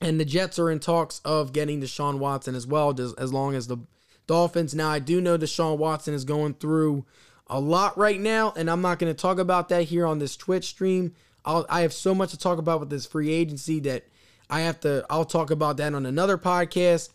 [0.03, 3.67] and the Jets are in talks of getting Deshaun Watson as well, as, long as
[3.67, 3.79] the
[4.27, 4.75] Dolphins.
[4.75, 7.05] Now, I do know Deshaun Watson is going through
[7.47, 10.37] a lot right now, and I'm not going to talk about that here on this
[10.37, 11.15] Twitch stream.
[11.45, 14.05] I'll, I have so much to talk about with this free agency that
[14.49, 17.11] I have to, I'll talk about that on another podcast.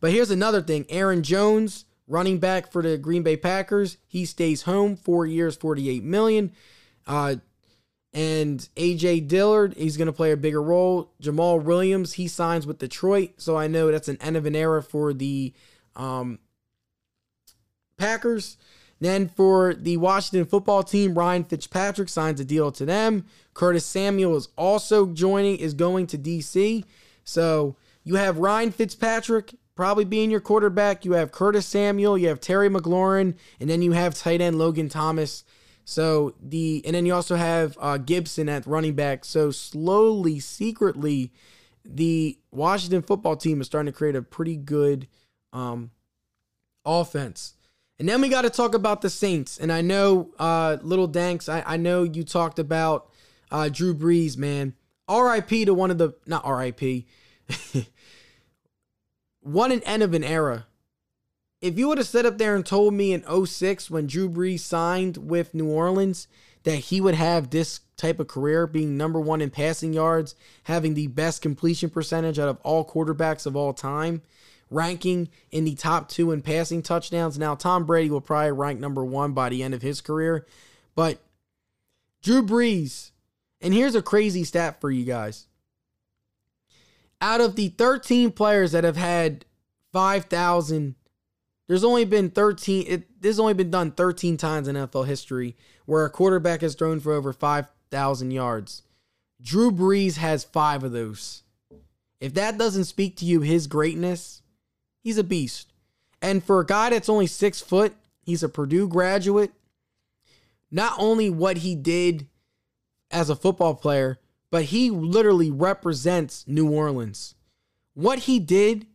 [0.00, 4.62] But here's another thing Aaron Jones, running back for the Green Bay Packers, he stays
[4.62, 6.52] home four years, 48 million.
[7.06, 7.36] Uh,
[8.14, 11.12] and AJ Dillon, he's going to play a bigger role.
[11.22, 13.34] Jamaal Williams, he signs with Detroit.
[13.38, 15.54] So I know that's an end of an era for the
[15.96, 16.38] um,
[17.96, 18.58] Packers.
[19.00, 23.24] Then for the Washington football team, Ryan Fitzpatrick signs a deal to them.
[23.54, 26.84] Curtis Samuel is also joining, is going to DC.
[27.24, 31.04] So you have Ryan Fitzpatrick probably being your quarterback.
[31.04, 34.88] You have Curtis Samuel, you have Terry McLaurin, and then you have tight end Logan
[34.88, 35.44] Thomas.
[35.84, 39.24] So the and then you also have uh, Gibson at running back.
[39.24, 41.32] So slowly, secretly,
[41.84, 45.08] the Washington football team is starting to create a pretty good
[45.52, 45.90] um,
[46.84, 47.54] offense.
[47.98, 49.58] And then we got to talk about the Saints.
[49.58, 53.08] And I know, uh, Little Danks, I, I know you talked about
[53.50, 54.74] uh, Drew Brees, man.
[55.08, 57.04] RIP to one of the, not RIP,
[59.40, 60.66] one an end of an era.
[61.62, 64.60] If you would have stood up there and told me in 06 when Drew Brees
[64.60, 66.26] signed with New Orleans
[66.64, 70.34] that he would have this type of career, being number one in passing yards,
[70.64, 74.22] having the best completion percentage out of all quarterbacks of all time,
[74.70, 77.38] ranking in the top two in passing touchdowns.
[77.38, 80.44] Now, Tom Brady will probably rank number one by the end of his career,
[80.96, 81.20] but
[82.22, 83.12] Drew Brees,
[83.60, 85.46] and here's a crazy stat for you guys.
[87.20, 89.44] Out of the 13 players that have had
[89.92, 90.96] 5,000,
[91.72, 95.56] there's only been 13, it, this has only been done 13 times in NFL history
[95.86, 98.82] where a quarterback has thrown for over 5,000 yards.
[99.40, 101.42] Drew Brees has five of those.
[102.20, 104.42] If that doesn't speak to you his greatness,
[105.02, 105.72] He's a beast.
[106.20, 109.52] And for a guy that's only six foot, he's a Purdue graduate.
[110.70, 112.28] Not only what he did
[113.10, 114.20] as a football player,
[114.50, 117.34] but he literally represents New Orleans.
[117.94, 118.86] What he did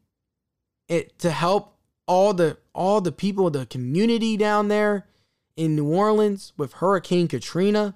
[0.87, 1.76] it to help
[2.07, 5.07] all the all the people, the community down there
[5.55, 7.95] in New Orleans with Hurricane Katrina.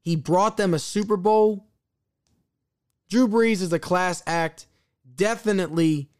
[0.00, 1.66] He brought them a Super Bowl.
[3.10, 4.66] Drew Brees is a class act.
[5.14, 6.10] Definitely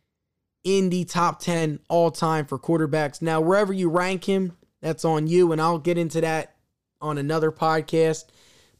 [0.65, 3.23] in the top 10 all time for quarterbacks.
[3.23, 6.57] Now, wherever you rank him, that's on you, and I'll get into that
[7.01, 8.25] on another podcast.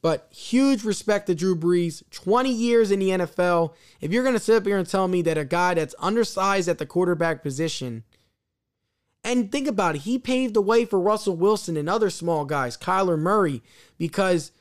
[0.03, 3.75] But huge respect to Drew Brees, 20 years in the NFL.
[4.01, 6.69] If you're going to sit up here and tell me that a guy that's undersized
[6.69, 8.05] at the quarterback position,
[9.27, 12.77] and think about it, he paved the way for Russell Wilson and other small guys,
[12.77, 13.61] Kyler Murray,
[13.99, 14.53] because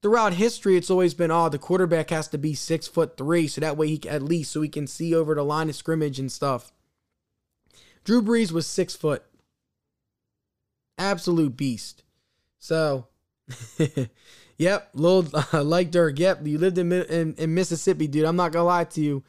[0.00, 3.60] throughout history, it's always been, oh, the quarterback has to be six foot three, so
[3.60, 6.32] that way he at least so he can see over the line of scrimmage and
[6.32, 6.72] stuff.
[8.02, 9.24] Drew Brees was six foot,
[10.96, 12.02] absolute beast.
[12.58, 13.08] So,
[14.56, 16.18] yep, little uh, like Dirk.
[16.18, 18.24] Yep, you lived in, in in Mississippi, dude.
[18.24, 19.22] I'm not gonna lie to you.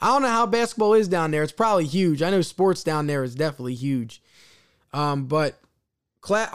[0.00, 1.42] I don't know how basketball is down there.
[1.42, 2.22] It's probably huge.
[2.22, 4.22] I know sports down there is definitely huge.
[4.92, 5.60] Um, but
[6.30, 6.46] uh,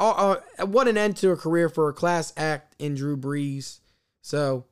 [0.60, 3.80] uh, what an end to a career for a class act in Drew Brees.
[4.22, 4.66] So,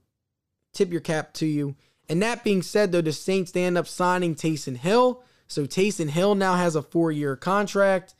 [0.74, 1.76] tip your cap to you.
[2.08, 5.24] And that being said, though, the Saints they end up signing Taysom Hill.
[5.48, 8.16] So Taysom Hill now has a four-year contract,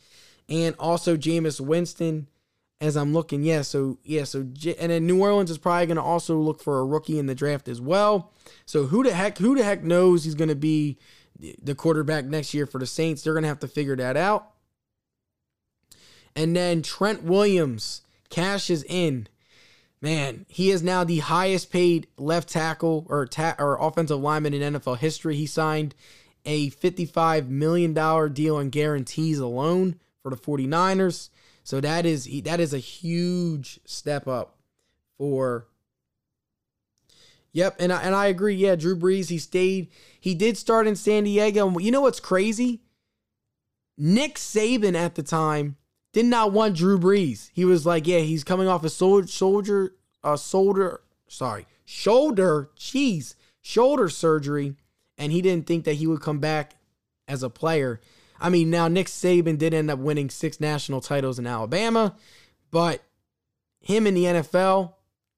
[0.50, 2.28] and also Jameis Winston.
[2.82, 3.62] As I'm looking, yeah.
[3.62, 4.24] So yeah.
[4.24, 7.28] So and then New Orleans is probably going to also look for a rookie in
[7.28, 8.34] the draft as well.
[8.66, 9.38] So who the heck?
[9.38, 10.98] Who the heck knows he's going to be
[11.40, 13.22] the quarterback next year for the Saints?
[13.22, 14.52] They're going to have to figure that out.
[16.36, 19.28] And then Trent Williams cashes in.
[20.02, 24.74] Man, he is now the highest paid left tackle or ta- or offensive lineman in
[24.74, 25.36] NFL history.
[25.36, 25.94] He signed
[26.44, 27.94] a $55 million
[28.34, 31.30] deal on guarantees alone for the 49ers.
[31.64, 34.58] So that is that is a huge step up
[35.18, 35.68] for
[37.54, 38.56] Yep, and I, and I agree.
[38.56, 39.90] Yeah, Drew Brees, he stayed.
[40.20, 41.78] He did start in San Diego.
[41.80, 42.82] You know what's crazy?
[43.98, 45.76] Nick Saban at the time
[46.14, 47.50] did not want Drew Brees.
[47.54, 53.36] He was like, yeah, he's coming off a soldier, soldier, a shoulder, sorry, shoulder, jeez,
[53.62, 54.76] shoulder surgery,
[55.18, 56.76] and he didn't think that he would come back
[57.28, 58.00] as a player.
[58.42, 62.16] I mean, now Nick Saban did end up winning six national titles in Alabama,
[62.72, 63.02] but
[63.80, 64.94] him in the NFL,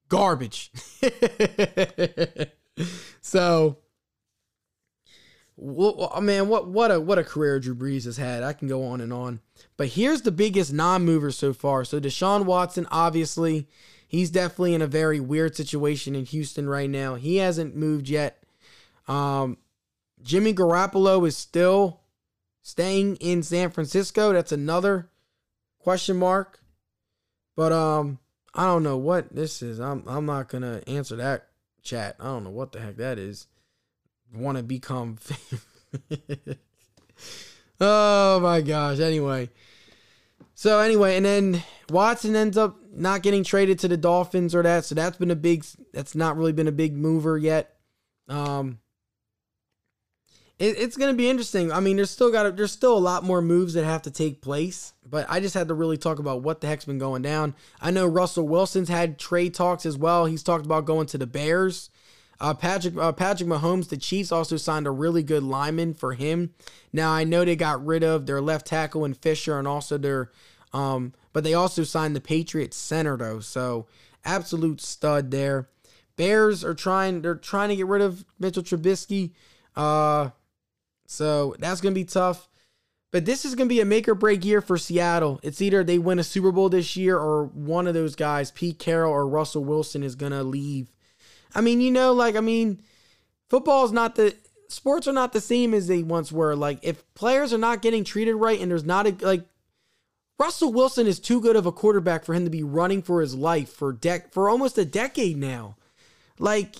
[0.07, 0.71] garbage.
[3.21, 3.77] so,
[5.57, 8.41] well, man, what what a what a career Drew Brees has had.
[8.41, 9.41] I can go on and on.
[9.75, 11.83] But here's the biggest non-mover so far.
[11.83, 13.67] So Deshaun Watson, obviously,
[14.07, 17.15] he's definitely in a very weird situation in Houston right now.
[17.15, 18.43] He hasn't moved yet.
[19.07, 19.57] Um,
[20.21, 22.02] Jimmy Garoppolo is still
[22.63, 24.33] staying in San Francisco.
[24.33, 25.11] That's another
[25.77, 26.59] question mark.
[27.55, 28.17] But um,
[28.55, 29.79] I don't know what this is.
[29.79, 31.49] I'm I'm not gonna answer that
[31.83, 32.15] chat.
[32.19, 33.45] I don't know what the heck that is.
[34.33, 35.19] Want to become?
[37.79, 38.99] oh my gosh.
[38.99, 39.49] Anyway.
[40.55, 44.85] So anyway, and then Watson ends up not getting traded to the Dolphins or that.
[44.85, 45.65] So that's been a big.
[45.93, 47.75] That's not really been a big mover yet.
[48.27, 48.79] Um,
[50.63, 51.73] it, it's going to be interesting.
[51.73, 54.41] I mean, there's still got there's still a lot more moves that have to take
[54.41, 57.53] place, but I just had to really talk about what the heck's been going down.
[57.81, 60.25] I know Russell Wilson's had trade talks as well.
[60.25, 61.89] He's talked about going to the Bears.
[62.39, 66.53] Uh, Patrick uh, Patrick Mahomes, the Chiefs also signed a really good lineman for him.
[66.93, 70.31] Now I know they got rid of their left tackle and Fisher, and also their,
[70.71, 73.41] um, but they also signed the Patriots center though.
[73.41, 73.87] So
[74.23, 75.67] absolute stud there.
[76.15, 79.31] Bears are trying they're trying to get rid of Mitchell Trubisky.
[79.75, 80.29] Uh,
[81.13, 82.49] so that's going to be tough.
[83.11, 85.39] But this is going to be a make or break year for Seattle.
[85.43, 88.79] It's either they win a Super Bowl this year or one of those guys, Pete
[88.79, 90.87] Carroll or Russell Wilson, is going to leave.
[91.53, 92.81] I mean, you know, like, I mean,
[93.51, 94.35] football is not the,
[94.67, 96.55] sports are not the same as they once were.
[96.55, 99.45] Like, if players are not getting treated right and there's not a, like,
[100.39, 103.35] Russell Wilson is too good of a quarterback for him to be running for his
[103.35, 105.77] life for dec- for almost a decade now.
[106.39, 106.77] Like,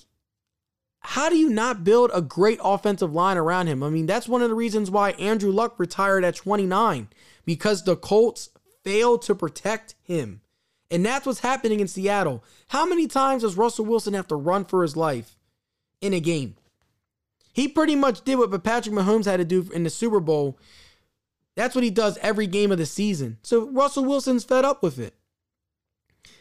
[1.06, 3.82] how do you not build a great offensive line around him?
[3.82, 7.08] I mean, that's one of the reasons why Andrew Luck retired at 29
[7.44, 8.48] because the Colts
[8.82, 10.40] failed to protect him.
[10.90, 12.42] And that's what's happening in Seattle.
[12.68, 15.36] How many times does Russell Wilson have to run for his life
[16.00, 16.56] in a game?
[17.52, 20.58] He pretty much did what Patrick Mahomes had to do in the Super Bowl.
[21.54, 23.36] That's what he does every game of the season.
[23.42, 25.14] So Russell Wilson's fed up with it.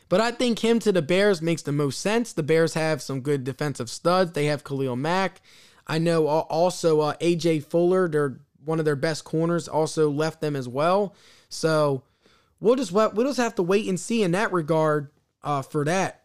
[0.10, 2.34] But I think him to the Bears makes the most sense.
[2.34, 4.34] The Bears have some good defensive studs.
[4.34, 5.42] They have Khalil Mack.
[5.88, 10.56] I know also uh, AJ Fuller, they're one of their best corners, also left them
[10.56, 11.16] as well.
[11.50, 12.04] So
[12.60, 15.10] we'll just we'll just have to wait and see in that regard
[15.44, 16.24] uh, for that.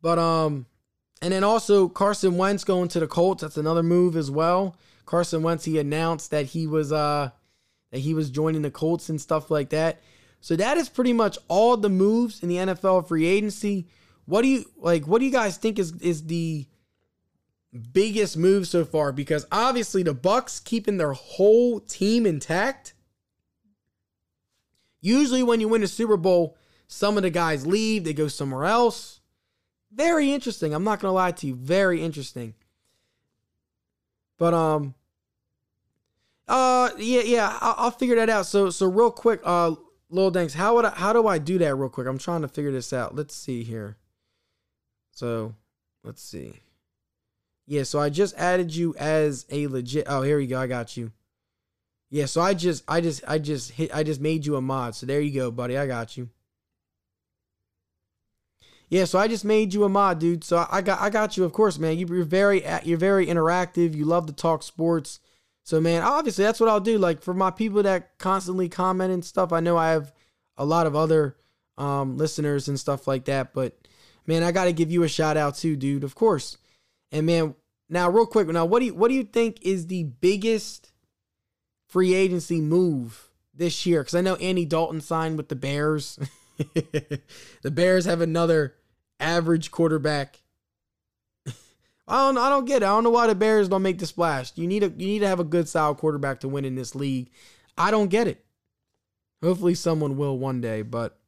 [0.00, 0.66] But um,
[1.22, 3.42] and then also Carson Wentz going to the Colts.
[3.42, 4.76] That's another move as well.
[5.06, 7.30] Carson Wentz he announced that he was uh
[7.92, 10.00] that he was joining the Colts and stuff like that.
[10.42, 13.86] So that is pretty much all the moves in the NFL free agency.
[14.26, 15.06] What do you like?
[15.06, 16.66] What do you guys think is is the
[17.92, 19.12] biggest move so far?
[19.12, 22.92] Because obviously the Bucks keeping their whole team intact.
[25.00, 26.56] Usually when you win a Super Bowl,
[26.88, 29.20] some of the guys leave, they go somewhere else.
[29.92, 30.74] Very interesting.
[30.74, 31.54] I'm not gonna lie to you.
[31.54, 32.54] Very interesting.
[34.38, 34.96] But um,
[36.48, 38.46] uh, yeah, yeah, I'll, I'll figure that out.
[38.46, 39.76] So, so real quick, uh,
[40.12, 42.06] Lil Danks, how would I, how do I do that real quick?
[42.06, 43.16] I'm trying to figure this out.
[43.16, 43.96] Let's see here.
[45.10, 45.54] So,
[46.04, 46.60] let's see.
[47.66, 50.06] Yeah, so I just added you as a legit.
[50.08, 50.60] Oh, here we go.
[50.60, 51.12] I got you.
[52.10, 54.94] Yeah, so I just I just I just hit I just made you a mod.
[54.94, 55.78] So there you go, buddy.
[55.78, 56.28] I got you.
[58.90, 60.44] Yeah, so I just made you a mod, dude.
[60.44, 61.96] So I got I got you, of course, man.
[61.96, 63.94] You're very you're very interactive.
[63.94, 65.20] You love to talk sports.
[65.64, 66.98] So man, obviously that's what I'll do.
[66.98, 70.12] Like for my people that constantly comment and stuff, I know I have
[70.56, 71.36] a lot of other
[71.78, 73.54] um, listeners and stuff like that.
[73.54, 73.76] But
[74.26, 76.04] man, I got to give you a shout out too, dude.
[76.04, 76.58] Of course.
[77.10, 77.54] And man,
[77.88, 80.92] now real quick, now what do you what do you think is the biggest
[81.88, 84.00] free agency move this year?
[84.00, 86.18] Because I know Andy Dalton signed with the Bears.
[86.58, 88.74] the Bears have another
[89.20, 90.41] average quarterback
[92.12, 92.84] I don't I don't get it.
[92.84, 94.52] I don't know why the Bears don't make the splash.
[94.54, 96.94] You need a you need to have a good solid quarterback to win in this
[96.94, 97.30] league.
[97.78, 98.44] I don't get it.
[99.42, 101.18] Hopefully someone will one day, but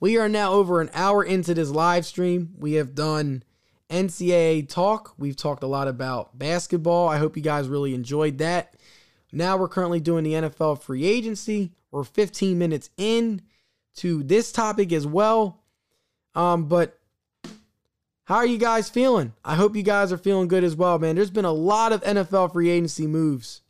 [0.00, 2.54] we are now over an hour into this live stream.
[2.58, 3.42] We have done
[3.88, 5.14] NCAA talk.
[5.16, 7.08] We've talked a lot about basketball.
[7.08, 8.74] I hope you guys really enjoyed that.
[9.32, 11.72] Now we're currently doing the NFL free agency.
[11.90, 13.40] We're 15 minutes in
[13.96, 15.62] to this topic as well.
[16.34, 16.98] Um, but
[18.24, 19.32] how are you guys feeling?
[19.44, 21.16] I hope you guys are feeling good as well, man.
[21.16, 23.62] There's been a lot of NFL free agency moves.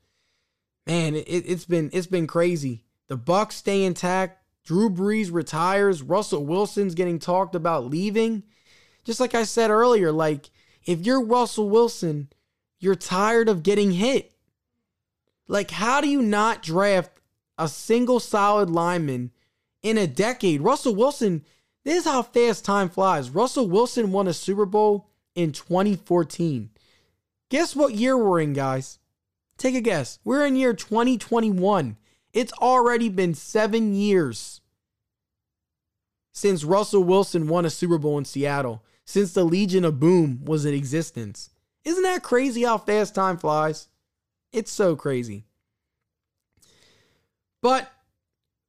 [0.86, 2.84] Man, it, has been it's been crazy.
[3.08, 4.42] The Bucks stay intact.
[4.64, 6.02] Drew Brees retires.
[6.02, 8.42] Russell Wilson's getting talked about leaving.
[9.04, 10.50] Just like I said earlier, like
[10.84, 12.28] if you're Russell Wilson,
[12.78, 14.32] you're tired of getting hit.
[15.48, 17.10] Like, how do you not draft
[17.58, 19.30] a single solid lineman
[19.82, 20.60] in a decade?
[20.60, 21.44] Russell Wilson
[21.84, 23.30] this is how fast time flies.
[23.30, 26.70] Russell Wilson won a Super Bowl in 2014.
[27.48, 28.98] Guess what year we're in, guys?
[29.58, 30.18] Take a guess.
[30.24, 31.96] We're in year 2021.
[32.32, 34.60] It's already been seven years
[36.32, 40.64] since Russell Wilson won a Super Bowl in Seattle, since the Legion of Boom was
[40.64, 41.50] in existence.
[41.84, 43.88] Isn't that crazy how fast time flies?
[44.52, 45.44] It's so crazy.
[47.60, 47.91] But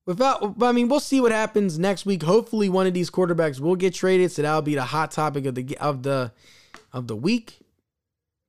[0.05, 2.23] without, I mean, we'll see what happens next week.
[2.23, 5.55] Hopefully, one of these quarterbacks will get traded, so that'll be the hot topic of
[5.55, 6.31] the of the
[6.91, 7.59] of the week.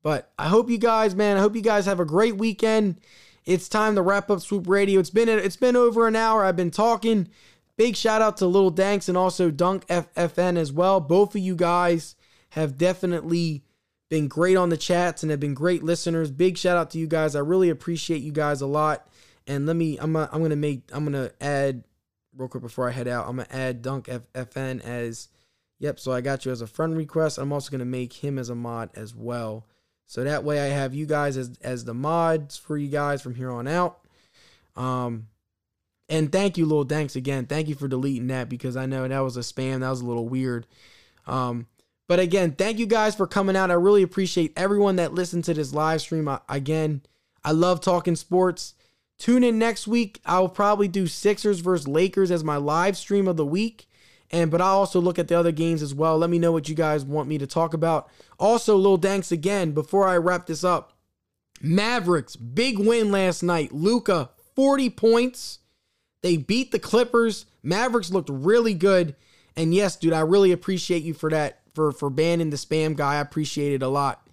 [0.02, 3.00] But I hope you guys, man, I hope you guys have a great weekend.
[3.46, 5.00] It's time to wrap up Swoop Radio.
[5.00, 6.44] It's been it's been over an hour.
[6.44, 7.28] I've been talking.
[7.76, 11.00] Big shout out to Little Danks and also Dunk FFN as well.
[11.00, 12.14] Both of you guys
[12.50, 13.64] have definitely
[14.08, 16.30] been great on the chats and have been great listeners.
[16.30, 17.34] Big shout out to you guys.
[17.34, 19.08] I really appreciate you guys a lot.
[19.46, 21.84] And let me, I'm, I'm gonna make, I'm gonna add
[22.36, 23.28] real quick before I head out.
[23.28, 25.28] I'm gonna add Dunk FN as,
[25.78, 26.00] yep.
[26.00, 27.38] So I got you as a friend request.
[27.38, 29.66] I'm also gonna make him as a mod as well.
[30.06, 33.34] So that way I have you guys as as the mods for you guys from
[33.34, 34.00] here on out.
[34.76, 35.28] Um,
[36.08, 37.46] and thank you, little thanks again.
[37.46, 39.80] Thank you for deleting that because I know that was a spam.
[39.80, 40.66] That was a little weird.
[41.26, 41.66] Um,
[42.06, 43.70] but again, thank you guys for coming out.
[43.70, 46.28] I really appreciate everyone that listened to this live stream.
[46.28, 47.02] I, again,
[47.42, 48.74] I love talking sports.
[49.24, 50.20] Tune in next week.
[50.26, 53.88] I will probably do Sixers versus Lakers as my live stream of the week.
[54.30, 56.18] And but I'll also look at the other games as well.
[56.18, 58.10] Let me know what you guys want me to talk about.
[58.38, 60.98] Also, little thanks again before I wrap this up.
[61.62, 63.72] Mavericks, big win last night.
[63.72, 65.60] Luka, 40 points.
[66.20, 67.46] They beat the Clippers.
[67.62, 69.16] Mavericks looked really good.
[69.56, 73.14] And yes, dude, I really appreciate you for that, for for banning the spam guy.
[73.14, 74.28] I appreciate it a lot.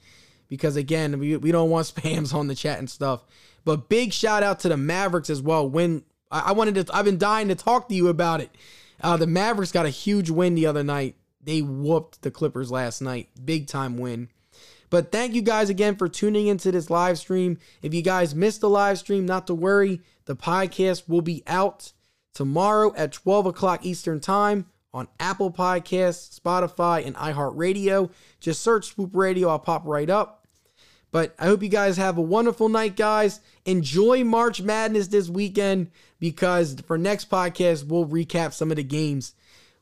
[0.50, 3.24] Because again, we, we don't want spams on the chat and stuff.
[3.64, 5.70] But big shout out to the Mavericks as well.
[5.70, 8.50] When I, wanted to, I've been dying to talk to you about it.
[9.02, 11.16] Uh, the Mavericks got a huge win the other night.
[11.44, 13.30] They whooped the Clippers last night.
[13.44, 14.30] Big time win.
[14.90, 17.58] But thank you guys again for tuning into this live stream.
[17.82, 20.02] If you guys missed the live stream, not to worry.
[20.26, 21.94] The podcast will be out
[22.34, 28.12] tomorrow at 12 o'clock Eastern Time on Apple Podcasts, Spotify, and iHeartRadio.
[28.40, 30.41] Just search Swoop Radio, I'll pop right up.
[31.12, 33.42] But I hope you guys have a wonderful night, guys.
[33.66, 39.34] Enjoy March Madness this weekend because for next podcast, we'll recap some of the games.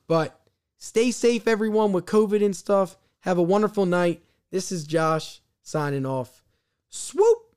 [0.08, 0.40] But
[0.78, 2.98] stay safe, everyone, with COVID and stuff.
[3.22, 4.24] Have a wonderful night.
[4.50, 6.44] This is Josh signing off.
[6.90, 7.49] Swoop!